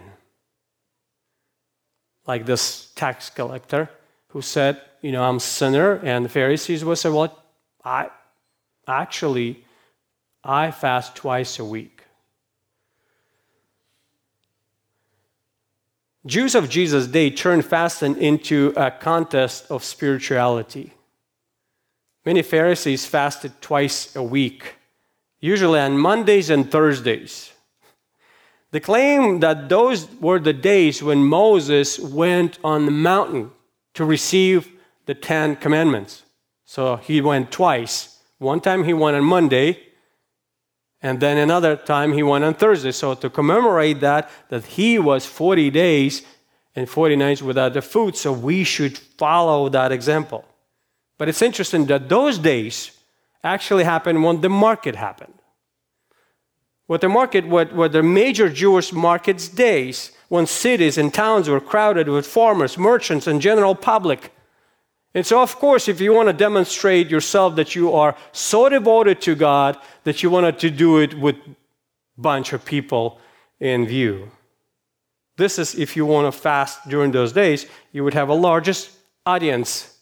[2.25, 3.89] Like this tax collector
[4.29, 5.95] who said, You know, I'm a sinner.
[6.03, 7.37] And the Pharisees would say, Well,
[7.83, 8.09] I
[8.88, 9.63] actually,
[10.44, 12.04] I fast twice a week.
[16.25, 20.92] Jews of Jesus' day turned fasting into a contest of spirituality.
[22.25, 24.75] Many Pharisees fasted twice a week,
[25.40, 27.54] usually on Mondays and Thursdays.
[28.71, 33.52] They claim that those were the days when Moses went on the mountain
[33.94, 34.69] to receive
[35.06, 36.23] the Ten Commandments.
[36.65, 39.79] So he went twice One time he went on Monday,
[41.02, 42.92] and then another time he went on Thursday.
[42.92, 46.23] So to commemorate that, that he was 40 days
[46.75, 50.46] and 40 nights without the food, so we should follow that example.
[51.17, 52.92] But it's interesting that those days
[53.44, 55.33] actually happened when the market happened.
[56.85, 61.60] What the market, what, what the major Jewish markets days, when cities and towns were
[61.60, 64.31] crowded with farmers, merchants, and general public.
[65.13, 69.21] And so, of course, if you want to demonstrate yourself that you are so devoted
[69.21, 71.55] to God that you wanted to do it with a
[72.21, 73.19] bunch of people
[73.60, 74.29] in view.
[75.37, 78.91] This is if you want to fast during those days, you would have a largest
[79.25, 79.97] audience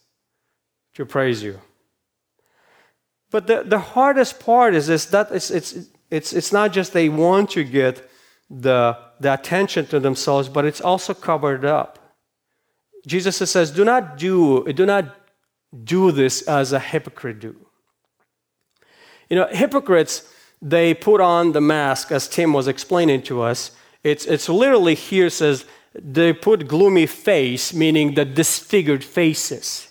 [0.95, 1.59] to praise you.
[3.31, 7.09] But the, the hardest part is, this that it's, it's, it's, it's not just they
[7.09, 8.09] want to get
[8.49, 11.99] the, the attention to themselves, but it's also covered up.
[13.05, 15.15] Jesus says, do not do, do not
[15.83, 17.55] do this as a hypocrite do.
[19.29, 20.31] You know, hypocrites,
[20.61, 23.71] they put on the mask, as Tim was explaining to us.
[24.03, 29.89] It's, it's literally here says they put gloomy face, meaning the disfigured faces.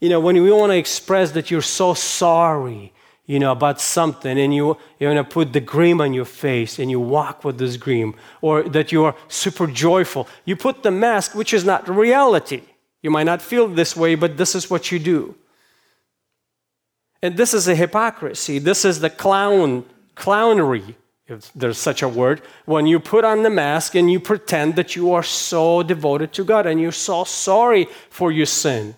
[0.00, 2.92] You know, when we want to express that you're so sorry,
[3.26, 6.78] you know, about something and you, you're going to put the grin on your face
[6.78, 10.90] and you walk with this grin, or that you are super joyful, you put the
[10.90, 12.62] mask, which is not reality.
[13.02, 15.34] You might not feel this way, but this is what you do.
[17.22, 18.58] And this is a hypocrisy.
[18.58, 20.94] This is the clown, clownery,
[21.26, 24.94] if there's such a word, when you put on the mask and you pretend that
[24.94, 28.94] you are so devoted to God and you're so sorry for your sin.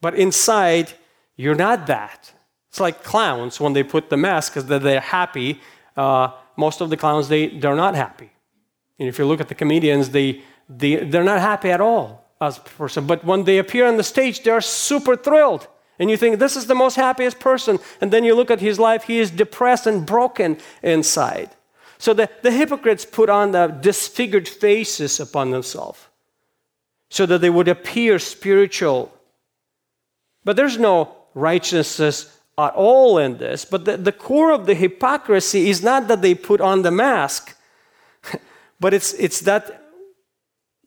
[0.00, 0.92] But inside,
[1.38, 2.32] you're not that.
[2.68, 5.60] It's like clowns when they put the mask because they're happy.
[5.96, 8.30] Uh, most of the clowns, they, they're not happy.
[8.98, 12.58] And if you look at the comedians, they, they, they're not happy at all as
[12.58, 13.06] a person.
[13.06, 15.68] But when they appear on the stage, they're super thrilled.
[16.00, 17.78] And you think, this is the most happiest person.
[18.00, 21.50] And then you look at his life, he is depressed and broken inside.
[21.98, 26.00] So the, the hypocrites put on the disfigured faces upon themselves
[27.10, 29.12] so that they would appear spiritual.
[30.44, 33.64] But there's no righteousness at all in this.
[33.64, 37.56] But the, the core of the hypocrisy is not that they put on the mask,
[38.80, 39.84] but it's, it's that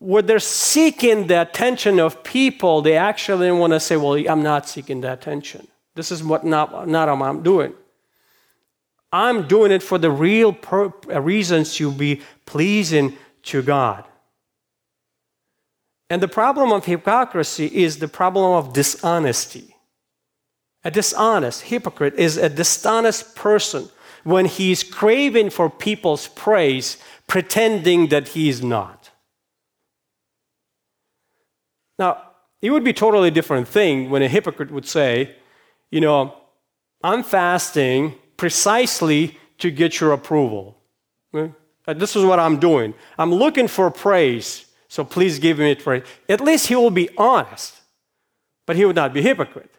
[0.02, 4.68] where they're seeking the attention of people, they actually want to say, Well, I'm not
[4.68, 5.68] seeking the attention.
[5.94, 7.74] This is what not, not what I'm doing.
[9.14, 14.06] I'm doing it for the real pur- reasons to be pleasing to God.
[16.10, 19.70] And the problem of hypocrisy is the problem of dishonesty.
[20.84, 23.90] A dishonest hypocrite is a dishonest person
[24.24, 29.12] when he's craving for people's praise, pretending that he's not.
[32.00, 32.22] Now,
[32.62, 35.36] it would be a totally different thing when a hypocrite would say,
[35.92, 36.36] you know,
[37.04, 40.78] I'm fasting precisely to get your approval.
[41.32, 41.48] Hmm?
[41.88, 42.94] Uh, this is what I'm doing.
[43.18, 46.04] I'm looking for praise, so please give me praise.
[46.30, 47.82] At least he will be honest,
[48.66, 49.72] but he would not be hypocrite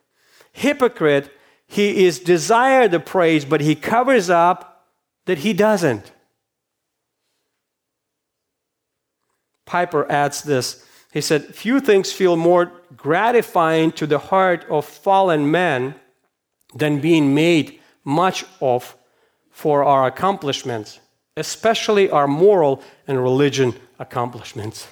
[0.53, 1.31] hypocrite,
[1.67, 4.87] he is desire the praise, but he covers up
[5.27, 6.13] that he doesn't.
[9.65, 10.87] Piper adds this.
[11.13, 15.95] He said, Few things feel more gratifying to the heart of fallen men
[16.75, 18.97] than being made much of
[19.51, 21.01] for our accomplishments,
[21.37, 24.89] especially our moral and religion accomplishments.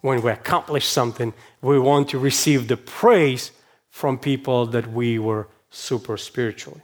[0.00, 3.52] When we accomplish something, we want to receive the praise
[3.90, 6.80] from people that we were super spiritually.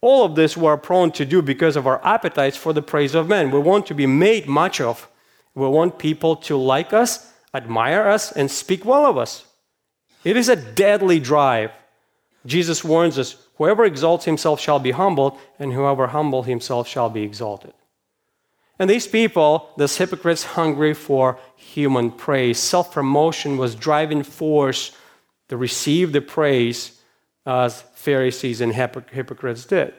[0.00, 3.28] All of this we're prone to do because of our appetites for the praise of
[3.28, 3.50] men.
[3.50, 5.08] We want to be made much of.
[5.54, 9.46] We want people to like us, admire us, and speak well of us.
[10.22, 11.70] It is a deadly drive.
[12.44, 17.22] Jesus warns us whoever exalts himself shall be humbled, and whoever humbles himself shall be
[17.22, 17.72] exalted.
[18.78, 24.92] And these people, these hypocrites, hungry for human praise, self promotion was driving force
[25.56, 27.00] receive the praise
[27.46, 29.94] as Pharisees and hypocrites did.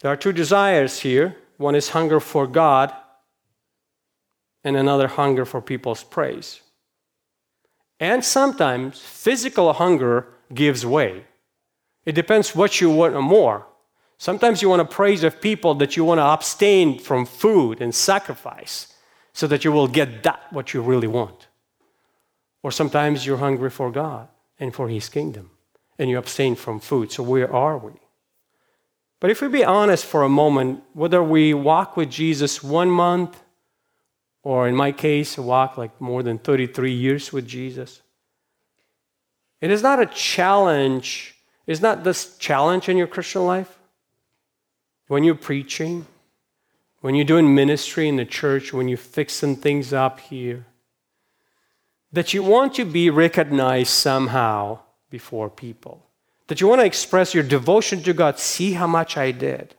[0.00, 2.92] There are two desires here one is hunger for God,
[4.62, 6.60] and another hunger for people's praise.
[7.98, 11.24] And sometimes physical hunger gives way.
[12.04, 13.66] It depends what you want more.
[14.18, 17.94] Sometimes you want to praise of people that you want to abstain from food and
[17.94, 18.92] sacrifice
[19.32, 21.45] so that you will get that what you really want.
[22.66, 24.26] Or sometimes you're hungry for God
[24.58, 25.50] and for His kingdom,
[26.00, 27.12] and you abstain from food.
[27.12, 27.92] So, where are we?
[29.20, 33.40] But if we be honest for a moment, whether we walk with Jesus one month,
[34.42, 38.02] or in my case, walk like more than 33 years with Jesus,
[39.60, 41.36] It is not a challenge.
[41.68, 43.78] Is not this challenge in your Christian life?
[45.06, 46.04] When you're preaching,
[47.00, 50.66] when you're doing ministry in the church, when you're fixing things up here,
[52.16, 54.78] that you want to be recognized somehow
[55.10, 56.02] before people,
[56.46, 58.38] that you want to express your devotion to God.
[58.38, 59.74] See how much I did.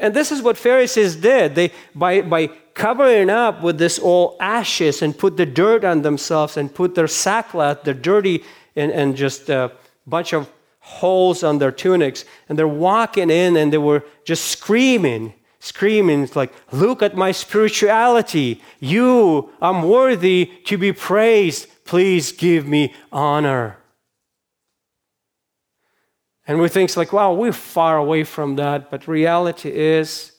[0.00, 1.54] And this is what Pharisees did.
[1.54, 6.56] They, by, by covering up with this all ashes and put the dirt on themselves
[6.56, 8.42] and put their sackcloth, their dirty,
[8.74, 9.70] and, and just a
[10.06, 10.50] bunch of
[10.80, 16.34] holes on their tunics, and they're walking in and they were just screaming, screaming, it's
[16.34, 18.60] like, look at my spirituality.
[18.80, 21.68] You, I'm worthy to be praised.
[21.84, 23.78] Please give me honor.
[26.48, 28.90] And we think like, wow, we're far away from that.
[28.90, 30.32] But reality is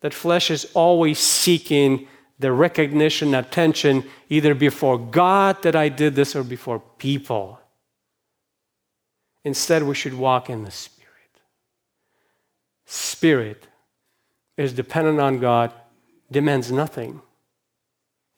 [0.00, 2.08] that flesh is always seeking
[2.40, 7.60] the recognition, attention, either before God that I did this or before people.
[9.44, 11.06] Instead, we should walk in the Spirit.
[12.86, 13.68] Spirit
[14.60, 15.72] is dependent on God,
[16.30, 17.22] demands nothing.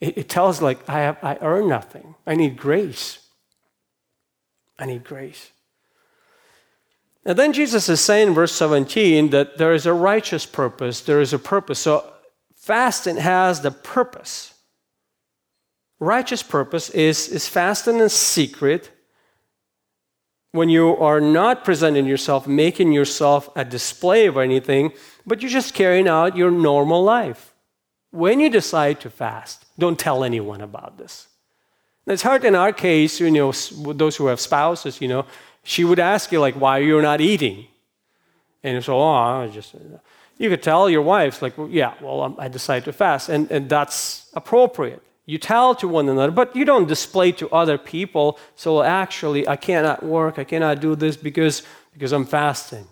[0.01, 2.15] It, it tells like I have I earn nothing.
[2.27, 3.19] I need grace.
[4.79, 5.51] I need grace.
[7.25, 11.21] And then Jesus is saying in verse 17 that there is a righteous purpose, there
[11.21, 11.81] is a purpose.
[11.81, 12.13] So
[12.57, 14.55] fasting has the purpose.
[15.99, 18.91] Righteous purpose is, is fasting in secret
[20.53, 24.93] when you are not presenting yourself, making yourself a display of anything,
[25.27, 27.55] but you're just carrying out your normal life.
[28.11, 31.29] When you decide to fast, don't tell anyone about this.
[32.07, 33.53] It's hard in our case, you know,
[33.95, 35.25] those who have spouses, you know,
[35.63, 37.67] she would ask you, like, why you're not eating.
[38.63, 39.75] And so, oh, I just,
[40.37, 43.29] you could tell your wife, like, well, yeah, well, um, I decided to fast.
[43.29, 45.03] And, and that's appropriate.
[45.33, 48.39] You tell to one another, but you don't display to other people.
[48.55, 51.63] So actually, I cannot work, I cannot do this because,
[51.95, 52.87] because I'm fasting.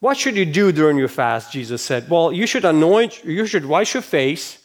[0.00, 1.52] What should you do during your fast?
[1.52, 2.08] Jesus said.
[2.08, 4.58] Well, you should anoint, you should wash your face.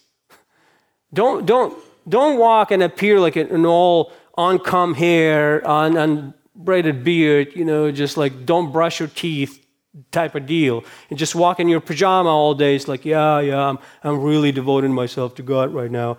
[1.13, 7.65] Don't, don't, don't walk and appear like an all uncomb hair, un, unbraided beard, you
[7.65, 9.66] know, just like don't brush your teeth
[10.11, 10.83] type of deal.
[11.09, 12.75] And just walk in your pajama all day.
[12.75, 16.17] It's like, yeah, yeah, I'm, I'm really devoting myself to God right now.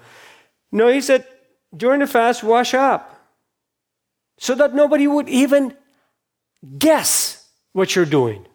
[0.73, 1.27] No, he said,
[1.77, 3.15] during the fast, wash up
[4.39, 5.75] so that nobody would even
[6.79, 8.47] guess what you're doing.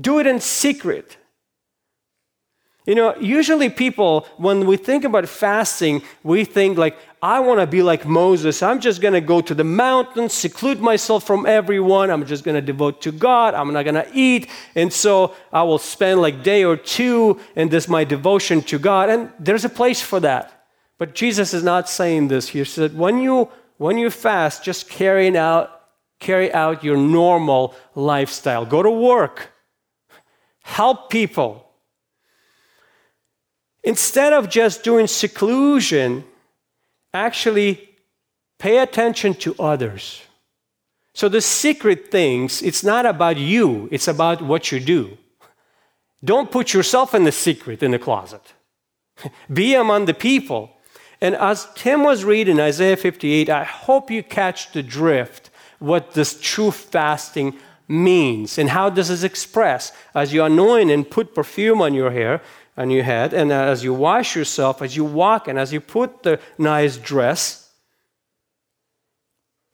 [0.00, 1.16] Do it in secret.
[2.86, 6.96] You know, usually people, when we think about fasting, we think like,
[7.26, 8.62] I want to be like Moses.
[8.62, 12.10] I'm just going to go to the mountains, seclude myself from everyone.
[12.10, 13.52] I'm just going to devote to God.
[13.52, 14.48] I'm not going to eat.
[14.76, 19.10] And so I will spend like day or two in this my devotion to God.
[19.10, 20.66] And there's a place for that.
[20.98, 22.48] But Jesus is not saying this.
[22.50, 25.82] He said, when you when you fast, just carrying out,
[26.20, 28.64] carry out your normal lifestyle.
[28.64, 29.50] Go to work.
[30.62, 31.66] Help people
[33.86, 36.24] Instead of just doing seclusion,
[37.24, 37.88] actually
[38.58, 40.22] pay attention to others.
[41.14, 45.16] So the secret things, it's not about you, it's about what you do.
[46.24, 48.52] Don't put yourself in the secret in the closet.
[49.52, 50.70] Be among the people.
[51.20, 56.38] And as Tim was reading Isaiah 58, I hope you catch the drift what this
[56.40, 57.56] true fasting
[57.88, 59.94] means and how this is expressed.
[60.14, 62.42] As you anoint and put perfume on your hair,
[62.76, 66.22] on your head, and as you wash yourself, as you walk, and as you put
[66.22, 67.72] the nice dress.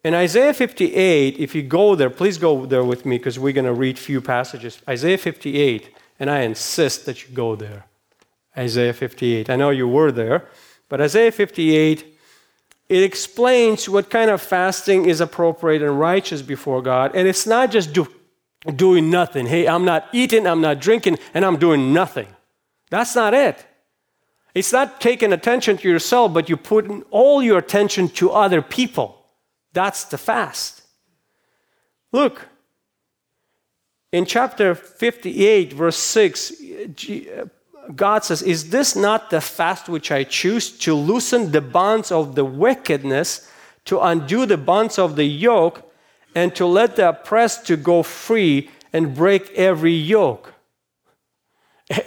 [0.04, 3.64] In Isaiah 58, if you go there, please go there with me because we're going
[3.66, 4.80] to read few passages.
[4.88, 7.86] Isaiah 58, and I insist that you go there.
[8.56, 9.48] Isaiah 58.
[9.48, 10.48] I know you were there,
[10.88, 12.12] but Isaiah 58
[12.92, 17.14] it explains what kind of fasting is appropriate and righteous before God.
[17.14, 18.06] And it's not just do,
[18.76, 19.46] doing nothing.
[19.46, 22.28] Hey, I'm not eating, I'm not drinking, and I'm doing nothing.
[22.92, 23.64] That's not it.
[24.54, 29.24] It's not taking attention to yourself, but you put all your attention to other people.
[29.72, 30.82] That's the fast.
[32.12, 32.48] Look,
[34.12, 36.52] in chapter 58, verse 6,
[37.96, 42.34] God says, Is this not the fast which I choose to loosen the bonds of
[42.34, 43.50] the wickedness,
[43.86, 45.90] to undo the bonds of the yoke,
[46.34, 50.51] and to let the oppressed to go free and break every yoke?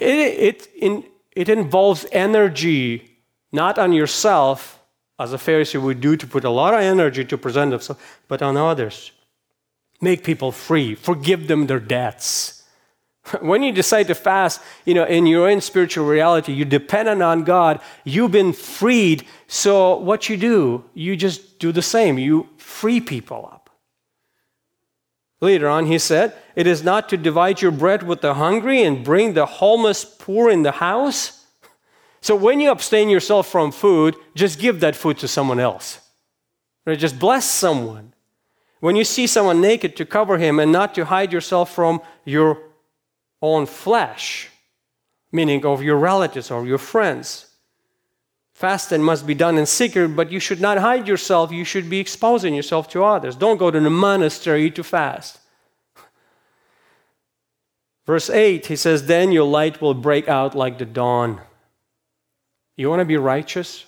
[0.00, 3.18] it, in, it involves energy,
[3.52, 4.80] not on yourself,
[5.18, 8.42] as a Pharisee would do to put a lot of energy to present himself, but
[8.42, 9.12] on others.
[10.00, 12.56] Make people free, forgive them their debts,
[13.40, 17.44] When you decide to fast, you know, in your own spiritual reality, you're dependent on
[17.44, 19.26] God, you've been freed.
[19.46, 22.18] So what you do, you just do the same.
[22.18, 23.65] You free people up.
[25.40, 29.04] Later on, he said, It is not to divide your bread with the hungry and
[29.04, 31.44] bring the homeless poor in the house.
[32.20, 36.00] So when you abstain yourself from food, just give that food to someone else.
[36.84, 36.98] Right?
[36.98, 38.14] Just bless someone.
[38.80, 42.58] When you see someone naked, to cover him and not to hide yourself from your
[43.42, 44.48] own flesh,
[45.32, 47.45] meaning of your relatives or your friends.
[48.56, 51.52] Fasting must be done in secret, but you should not hide yourself.
[51.52, 53.36] You should be exposing yourself to others.
[53.36, 55.40] Don't go to the monastery to fast.
[58.06, 61.42] Verse 8, he says, Then your light will break out like the dawn.
[62.78, 63.84] You want to be righteous?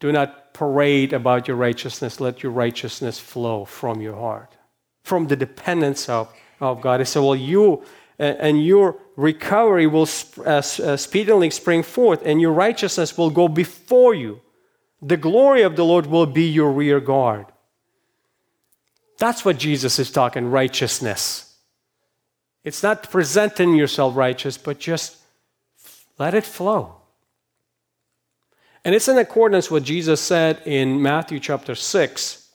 [0.00, 2.18] Do not parade about your righteousness.
[2.18, 4.56] Let your righteousness flow from your heart,
[5.04, 7.00] from the dependence of of God.
[7.00, 7.82] He said, Well, you
[8.18, 10.08] and your recovery will
[10.38, 14.40] uh, uh, speedily spring forth, and your righteousness will go before you.
[15.02, 17.46] The glory of the Lord will be your rear guard.
[19.18, 21.56] That's what Jesus is talking righteousness.
[22.64, 25.18] It's not presenting yourself righteous, but just
[26.18, 26.96] let it flow.
[28.84, 32.48] And it's in accordance with what Jesus said in Matthew chapter 6,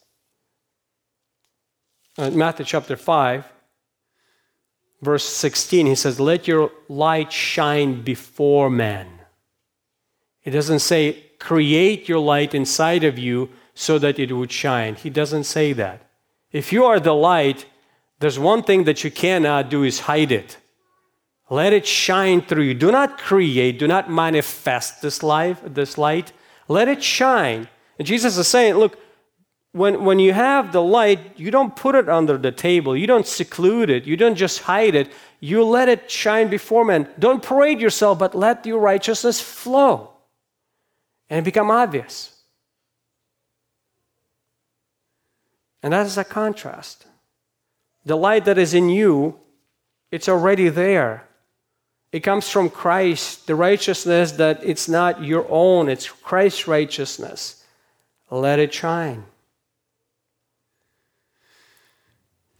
[2.17, 3.45] uh, Matthew chapter 5,
[5.01, 9.07] verse 16, he says, Let your light shine before men.
[10.43, 14.95] It doesn't say, Create your light inside of you so that it would shine.
[14.95, 16.01] He doesn't say that.
[16.51, 17.65] If you are the light,
[18.19, 20.57] there's one thing that you cannot do is hide it.
[21.49, 22.73] Let it shine through you.
[22.73, 26.31] Do not create, do not manifest this life, this light.
[26.67, 27.67] Let it shine.
[27.97, 28.97] And Jesus is saying, look,
[29.71, 32.97] when, when you have the light, you don't put it under the table.
[32.97, 34.05] You don't seclude it.
[34.05, 35.11] You don't just hide it.
[35.39, 37.07] You let it shine before men.
[37.19, 40.11] Don't parade yourself, but let your righteousness flow
[41.29, 42.35] and become obvious.
[45.83, 47.05] And that is a contrast.
[48.05, 49.39] The light that is in you,
[50.11, 51.27] it's already there.
[52.11, 57.63] It comes from Christ, the righteousness that it's not your own, it's Christ's righteousness.
[58.31, 59.25] Let it shine.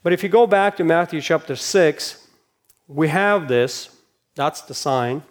[0.02, 2.28] But if you go back to Matthew chapter 6,
[2.88, 3.90] we have this.
[4.36, 5.24] That's the sign.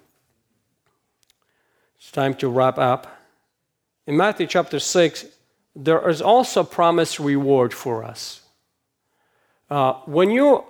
[1.98, 3.06] It's time to wrap up.
[4.06, 5.26] In Matthew chapter 6,
[5.74, 8.42] there is also promised reward for us.
[9.70, 10.64] Uh, when you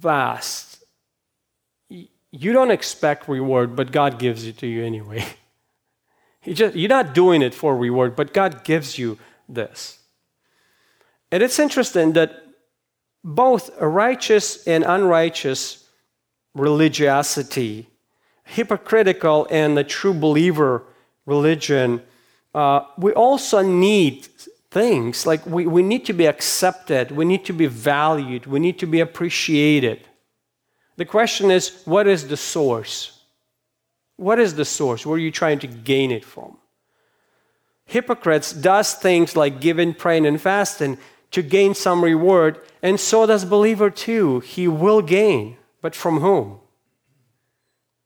[0.00, 0.84] fast,
[1.88, 5.24] you don't expect reward, but God gives it to you anyway.
[6.40, 9.18] He just, you're not doing it for reward, but God gives you
[9.48, 9.98] this.
[11.30, 12.47] And it's interesting that
[13.28, 15.86] both righteous and unrighteous
[16.54, 17.86] religiosity,
[18.44, 20.82] hypocritical and the true believer
[21.26, 22.02] religion,
[22.54, 24.26] uh, we also need
[24.70, 28.78] things like we, we need to be accepted, we need to be valued, we need
[28.78, 30.00] to be appreciated.
[30.96, 33.20] The question is what is the source?
[34.16, 35.04] What is the source?
[35.04, 36.56] Where are you trying to gain it from?
[37.84, 40.96] Hypocrites does things like giving, praying, and fasting
[41.30, 44.40] to gain some reward, and so does believer too.
[44.40, 46.60] He will gain, but from whom?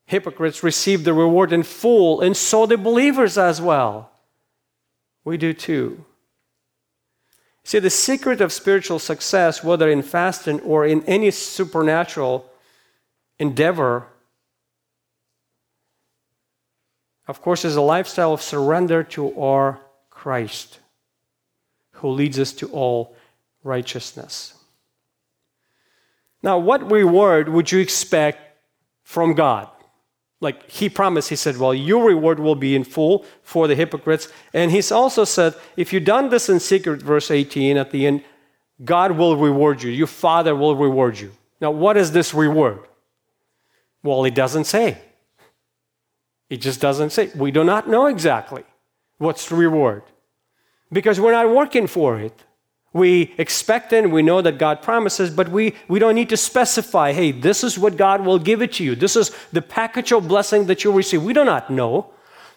[0.06, 4.10] Hypocrites receive the reward in full, and so do believers as well.
[5.24, 6.04] We do too.
[7.64, 12.50] See, the secret of spiritual success, whether in fasting or in any supernatural
[13.38, 14.08] endeavor,
[17.28, 19.78] of course, is a lifestyle of surrender to our
[20.10, 20.80] Christ
[22.03, 23.14] who leads us to all
[23.62, 24.55] righteousness.
[26.42, 28.40] Now, what reward would you expect
[29.05, 29.68] from God?
[30.40, 34.26] Like he promised, he said, Well, your reward will be in full for the hypocrites.
[34.53, 38.24] And he's also said, If you've done this in secret, verse 18 at the end,
[38.84, 39.92] God will reward you.
[39.92, 41.30] Your Father will reward you.
[41.61, 42.80] Now, what is this reward?
[44.03, 44.98] Well, he doesn't say.
[46.48, 47.30] He just doesn't say.
[47.36, 48.64] We do not know exactly
[49.18, 50.03] what's the reward
[50.93, 52.45] because we're not working for it.
[52.93, 56.36] We expect it and we know that God promises, but we, we don't need to
[56.36, 58.95] specify, hey, this is what God will give it to you.
[58.95, 61.22] This is the package of blessing that you'll receive.
[61.22, 62.11] We do not know,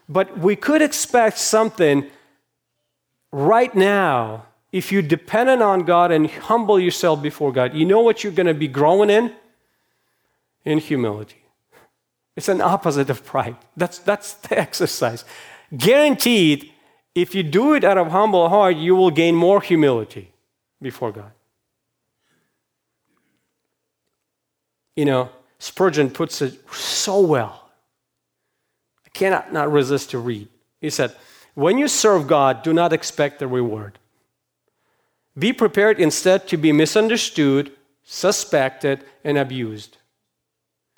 [0.09, 2.09] but we could expect something
[3.31, 7.73] right now if you're dependent on God and humble yourself before God.
[7.73, 9.33] You know what you're going to be growing in?
[10.65, 11.43] In humility.
[12.35, 13.55] It's an opposite of pride.
[13.77, 15.23] That's, that's the exercise.
[15.75, 16.71] Guaranteed,
[17.15, 20.33] if you do it out of humble heart, you will gain more humility
[20.81, 21.31] before God.
[24.97, 27.69] You know, Spurgeon puts it so well.
[29.05, 30.49] I cannot not resist to read.
[30.81, 31.15] He said,
[31.53, 33.97] When you serve God, do not expect a reward.
[35.37, 37.71] Be prepared instead to be misunderstood,
[38.03, 39.97] suspected, and abused.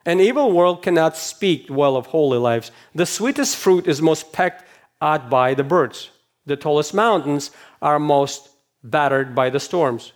[0.05, 2.71] An evil world cannot speak well of holy lives.
[2.95, 4.66] The sweetest fruit is most pecked
[5.01, 6.09] at by the birds.
[6.45, 8.49] The tallest mountains are most
[8.83, 10.13] battered by the storms.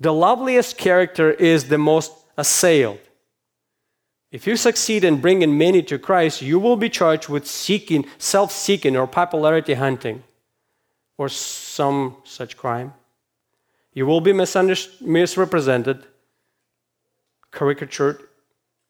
[0.00, 2.98] The loveliest character is the most assailed.
[4.30, 8.96] If you succeed in bringing many to Christ, you will be charged with seeking, self-seeking,
[8.96, 10.24] or popularity hunting,
[11.18, 12.94] or some such crime.
[13.92, 16.06] You will be misrepresented,
[17.50, 18.20] caricatured,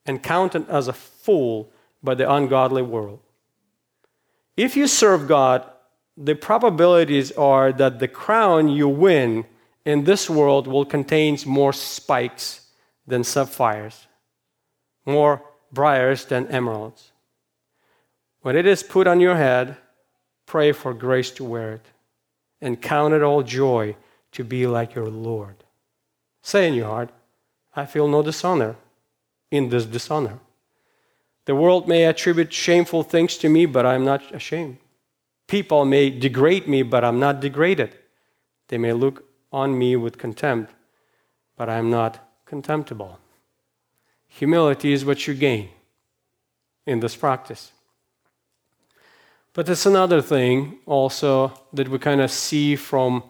[0.05, 1.69] and counted as a fool
[2.01, 3.19] by the ungodly world.
[4.55, 5.69] If you serve God,
[6.15, 9.45] the probabilities are that the crown you win
[9.85, 12.67] in this world will contain more spikes
[13.07, 14.07] than sapphires,
[15.05, 15.41] more
[15.71, 17.11] briars than emeralds.
[18.41, 19.77] When it is put on your head,
[20.45, 21.85] pray for grace to wear it,
[22.61, 23.95] and count it all joy
[24.33, 25.63] to be like your Lord.
[26.41, 27.09] Say in your heart,
[27.75, 28.75] I feel no dishonor
[29.49, 30.39] in this dishonor.
[31.45, 34.77] The world may attribute shameful things to me, but I'm not ashamed.
[35.47, 37.97] People may degrade me, but I'm not degraded.
[38.69, 40.73] They may look on me with contempt,
[41.57, 43.19] but I'm not contemptible.
[44.27, 45.69] Humility is what you gain
[46.85, 47.71] in this practice.
[49.53, 53.23] But there's another thing also that we kind of see from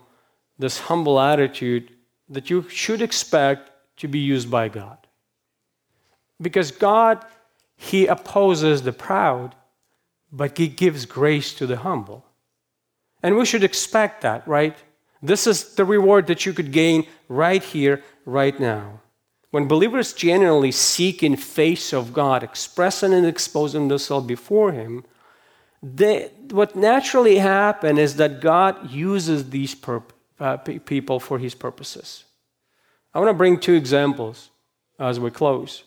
[0.57, 1.91] this humble attitude
[2.29, 4.97] that you should expect to be used by God.
[6.41, 7.25] Because God,
[7.75, 9.55] He opposes the proud,
[10.31, 12.25] but He gives grace to the humble.
[13.21, 14.75] And we should expect that, right?
[15.21, 18.99] This is the reward that you could gain right here, right now.
[19.51, 25.05] When believers genuinely seek in face of God, expressing and exposing themselves before Him,
[25.81, 29.75] they, what naturally happens is that God uses these
[30.39, 32.25] uh, people for His purposes.
[33.13, 34.49] I want to bring two examples
[34.97, 35.83] as we close.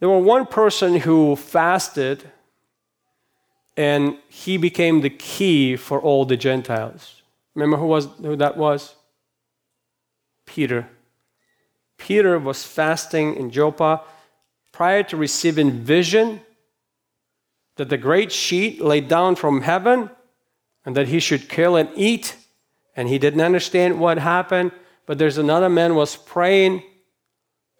[0.00, 2.24] There was one person who fasted,
[3.76, 7.22] and he became the key for all the Gentiles.
[7.54, 8.94] Remember who, was, who that was?
[10.46, 10.88] Peter.
[11.98, 14.02] Peter was fasting in Joppa
[14.72, 16.40] prior to receiving vision
[17.76, 20.10] that the great sheet laid down from heaven
[20.84, 22.36] and that he should kill and eat.
[22.96, 24.72] And he didn't understand what happened.
[25.04, 26.82] But there's another man was praying,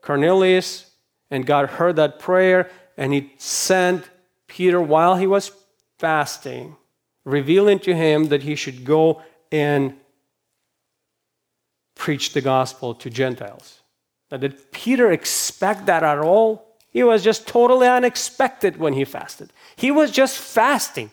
[0.03, 0.90] Cornelius,
[1.31, 4.09] and God heard that prayer and he sent
[4.47, 5.53] Peter while he was
[5.99, 6.77] fasting,
[7.25, 9.23] revealing to him that he should go
[9.53, 9.95] and
[11.95, 13.81] preach the gospel to Gentiles.
[14.31, 16.77] Now, did Peter expect that at all?
[16.91, 19.53] He was just totally unexpected when he fasted.
[19.77, 21.11] He was just fasting,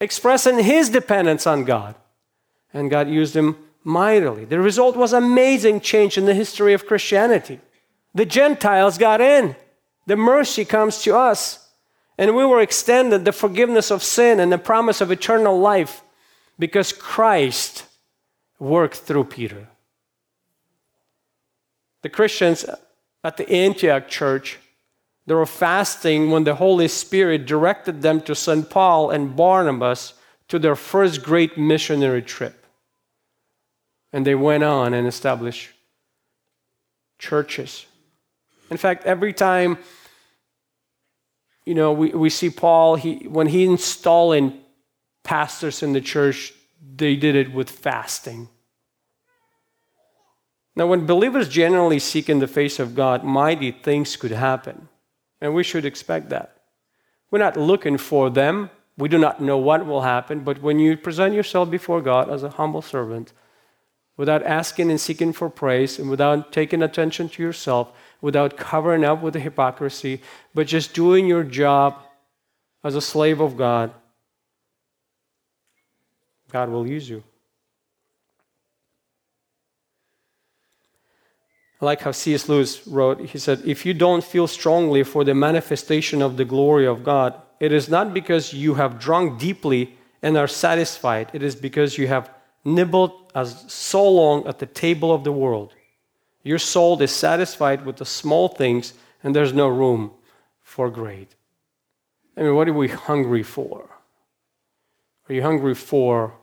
[0.00, 1.96] expressing his dependence on God.
[2.72, 4.44] And God used him mightily.
[4.44, 7.60] The result was amazing change in the history of Christianity.
[8.14, 9.56] The Gentiles got in.
[10.06, 11.68] The mercy comes to us.
[12.16, 16.02] And we were extended the forgiveness of sin and the promise of eternal life
[16.58, 17.86] because Christ
[18.60, 19.66] worked through Peter.
[22.02, 22.64] The Christians
[23.24, 24.58] at the Antioch church,
[25.26, 28.70] they were fasting when the Holy Spirit directed them to St.
[28.70, 30.14] Paul and Barnabas
[30.48, 32.64] to their first great missionary trip.
[34.12, 35.70] And they went on and established
[37.18, 37.86] churches
[38.70, 39.78] in fact, every time,
[41.64, 44.60] you know, we, we see Paul, he, when he installing
[45.22, 46.52] pastors in the church,
[46.96, 48.48] they did it with fasting.
[50.76, 54.88] Now, when believers generally seek in the face of God, mighty things could happen.
[55.40, 56.56] And we should expect that.
[57.30, 58.70] We're not looking for them.
[58.96, 60.40] We do not know what will happen.
[60.40, 63.32] But when you present yourself before God as a humble servant,
[64.16, 69.22] without asking and seeking for praise, and without taking attention to yourself, without covering up
[69.22, 70.20] with the hypocrisy,
[70.54, 71.98] but just doing your job
[72.82, 73.92] as a slave of God,
[76.50, 77.22] God will use you.
[81.80, 82.48] I like how C.S.
[82.48, 86.86] Lewis wrote, he said, If you don't feel strongly for the manifestation of the glory
[86.86, 91.54] of God, it is not because you have drunk deeply and are satisfied, it is
[91.54, 92.30] because you have
[92.64, 95.74] nibbled as so long at the table of the world
[96.44, 98.92] your soul is satisfied with the small things,
[99.22, 100.12] and there's no room
[100.62, 101.34] for great.
[102.36, 103.88] I mean, what are we hungry for?
[105.28, 106.34] Are you hungry for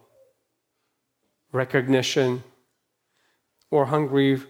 [1.51, 2.43] recognition
[3.69, 4.41] or hungry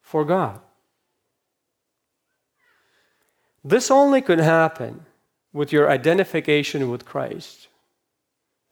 [0.00, 0.60] for God?
[3.64, 5.06] This only could happen
[5.52, 7.66] with your identification with Christ.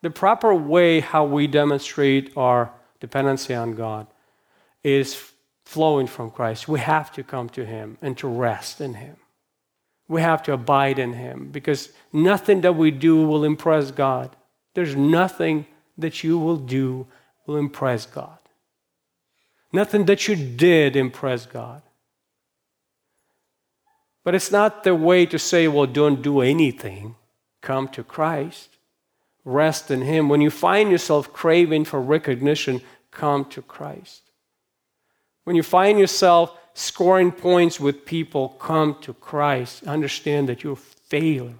[0.02, 4.06] The proper way how we demonstrate our dependency on God
[4.84, 5.32] is
[5.66, 6.68] flowing from Christ.
[6.68, 9.16] We have to come to Him and to rest in Him.
[10.08, 14.34] We have to abide in Him because nothing that we do will impress God.
[14.74, 15.66] There's nothing
[15.98, 17.08] that you will do
[17.46, 18.38] will impress God.
[19.72, 21.82] Nothing that you did impress God.
[24.22, 27.16] But it's not the way to say, well, don't do anything.
[27.60, 28.68] Come to Christ.
[29.44, 30.28] Rest in Him.
[30.28, 34.25] When you find yourself craving for recognition, come to Christ.
[35.46, 39.86] When you find yourself scoring points with people, come to Christ.
[39.86, 41.54] Understand that you're a failure,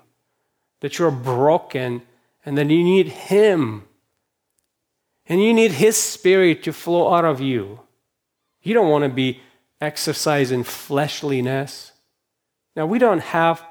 [0.80, 2.02] that you're broken,
[2.44, 3.84] and that you need Him.
[5.28, 7.78] And you need His Spirit to flow out of you.
[8.60, 9.40] You don't want to be
[9.80, 11.92] exercising fleshliness.
[12.74, 13.64] Now, we don't have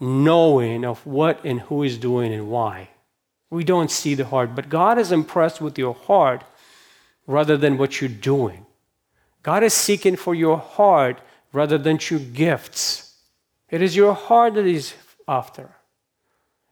[0.00, 2.88] knowing of what and who is doing and why.
[3.48, 6.42] We don't see the heart, but God is impressed with your heart
[7.28, 8.63] rather than what you're doing.
[9.44, 11.20] God is seeking for your heart
[11.52, 13.14] rather than your gifts.
[13.70, 14.94] It is your heart that He's
[15.28, 15.76] after.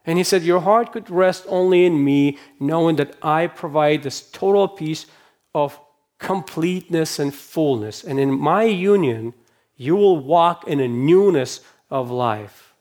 [0.05, 4.29] And He said, Your heart could rest only in me, knowing that I provide this
[4.31, 5.07] total peace
[5.55, 5.79] of
[6.19, 8.03] completeness and fullness.
[8.03, 9.35] And in my union,
[9.77, 11.61] you will walk in a newness
[11.91, 12.75] of life.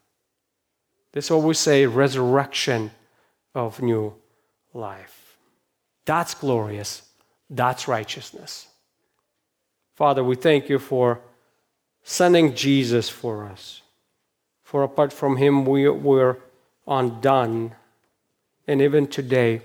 [1.11, 2.91] This is what we say resurrection
[3.53, 4.13] of new
[4.73, 5.37] life.
[6.05, 7.01] That's glorious.
[7.49, 8.67] That's righteousness.
[9.95, 11.19] Father, we thank you for
[12.03, 13.81] sending Jesus for us.
[14.63, 16.37] For apart from him, we, we're
[16.87, 17.75] undone.
[18.67, 19.61] And even today,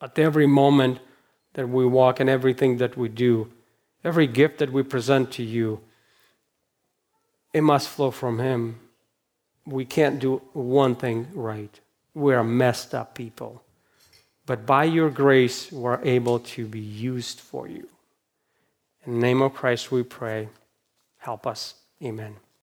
[0.00, 0.98] at every moment
[1.54, 3.50] that we walk and everything that we do,
[4.04, 5.80] every gift that we present to you,
[7.52, 8.80] it must flow from Him.
[9.66, 11.78] We can't do one thing right.
[12.14, 13.62] We're messed up people.
[14.46, 17.88] But by your grace, we're able to be used for you.
[19.04, 20.48] In the name of Christ, we pray.
[21.18, 21.74] Help us.
[22.02, 22.36] Amen.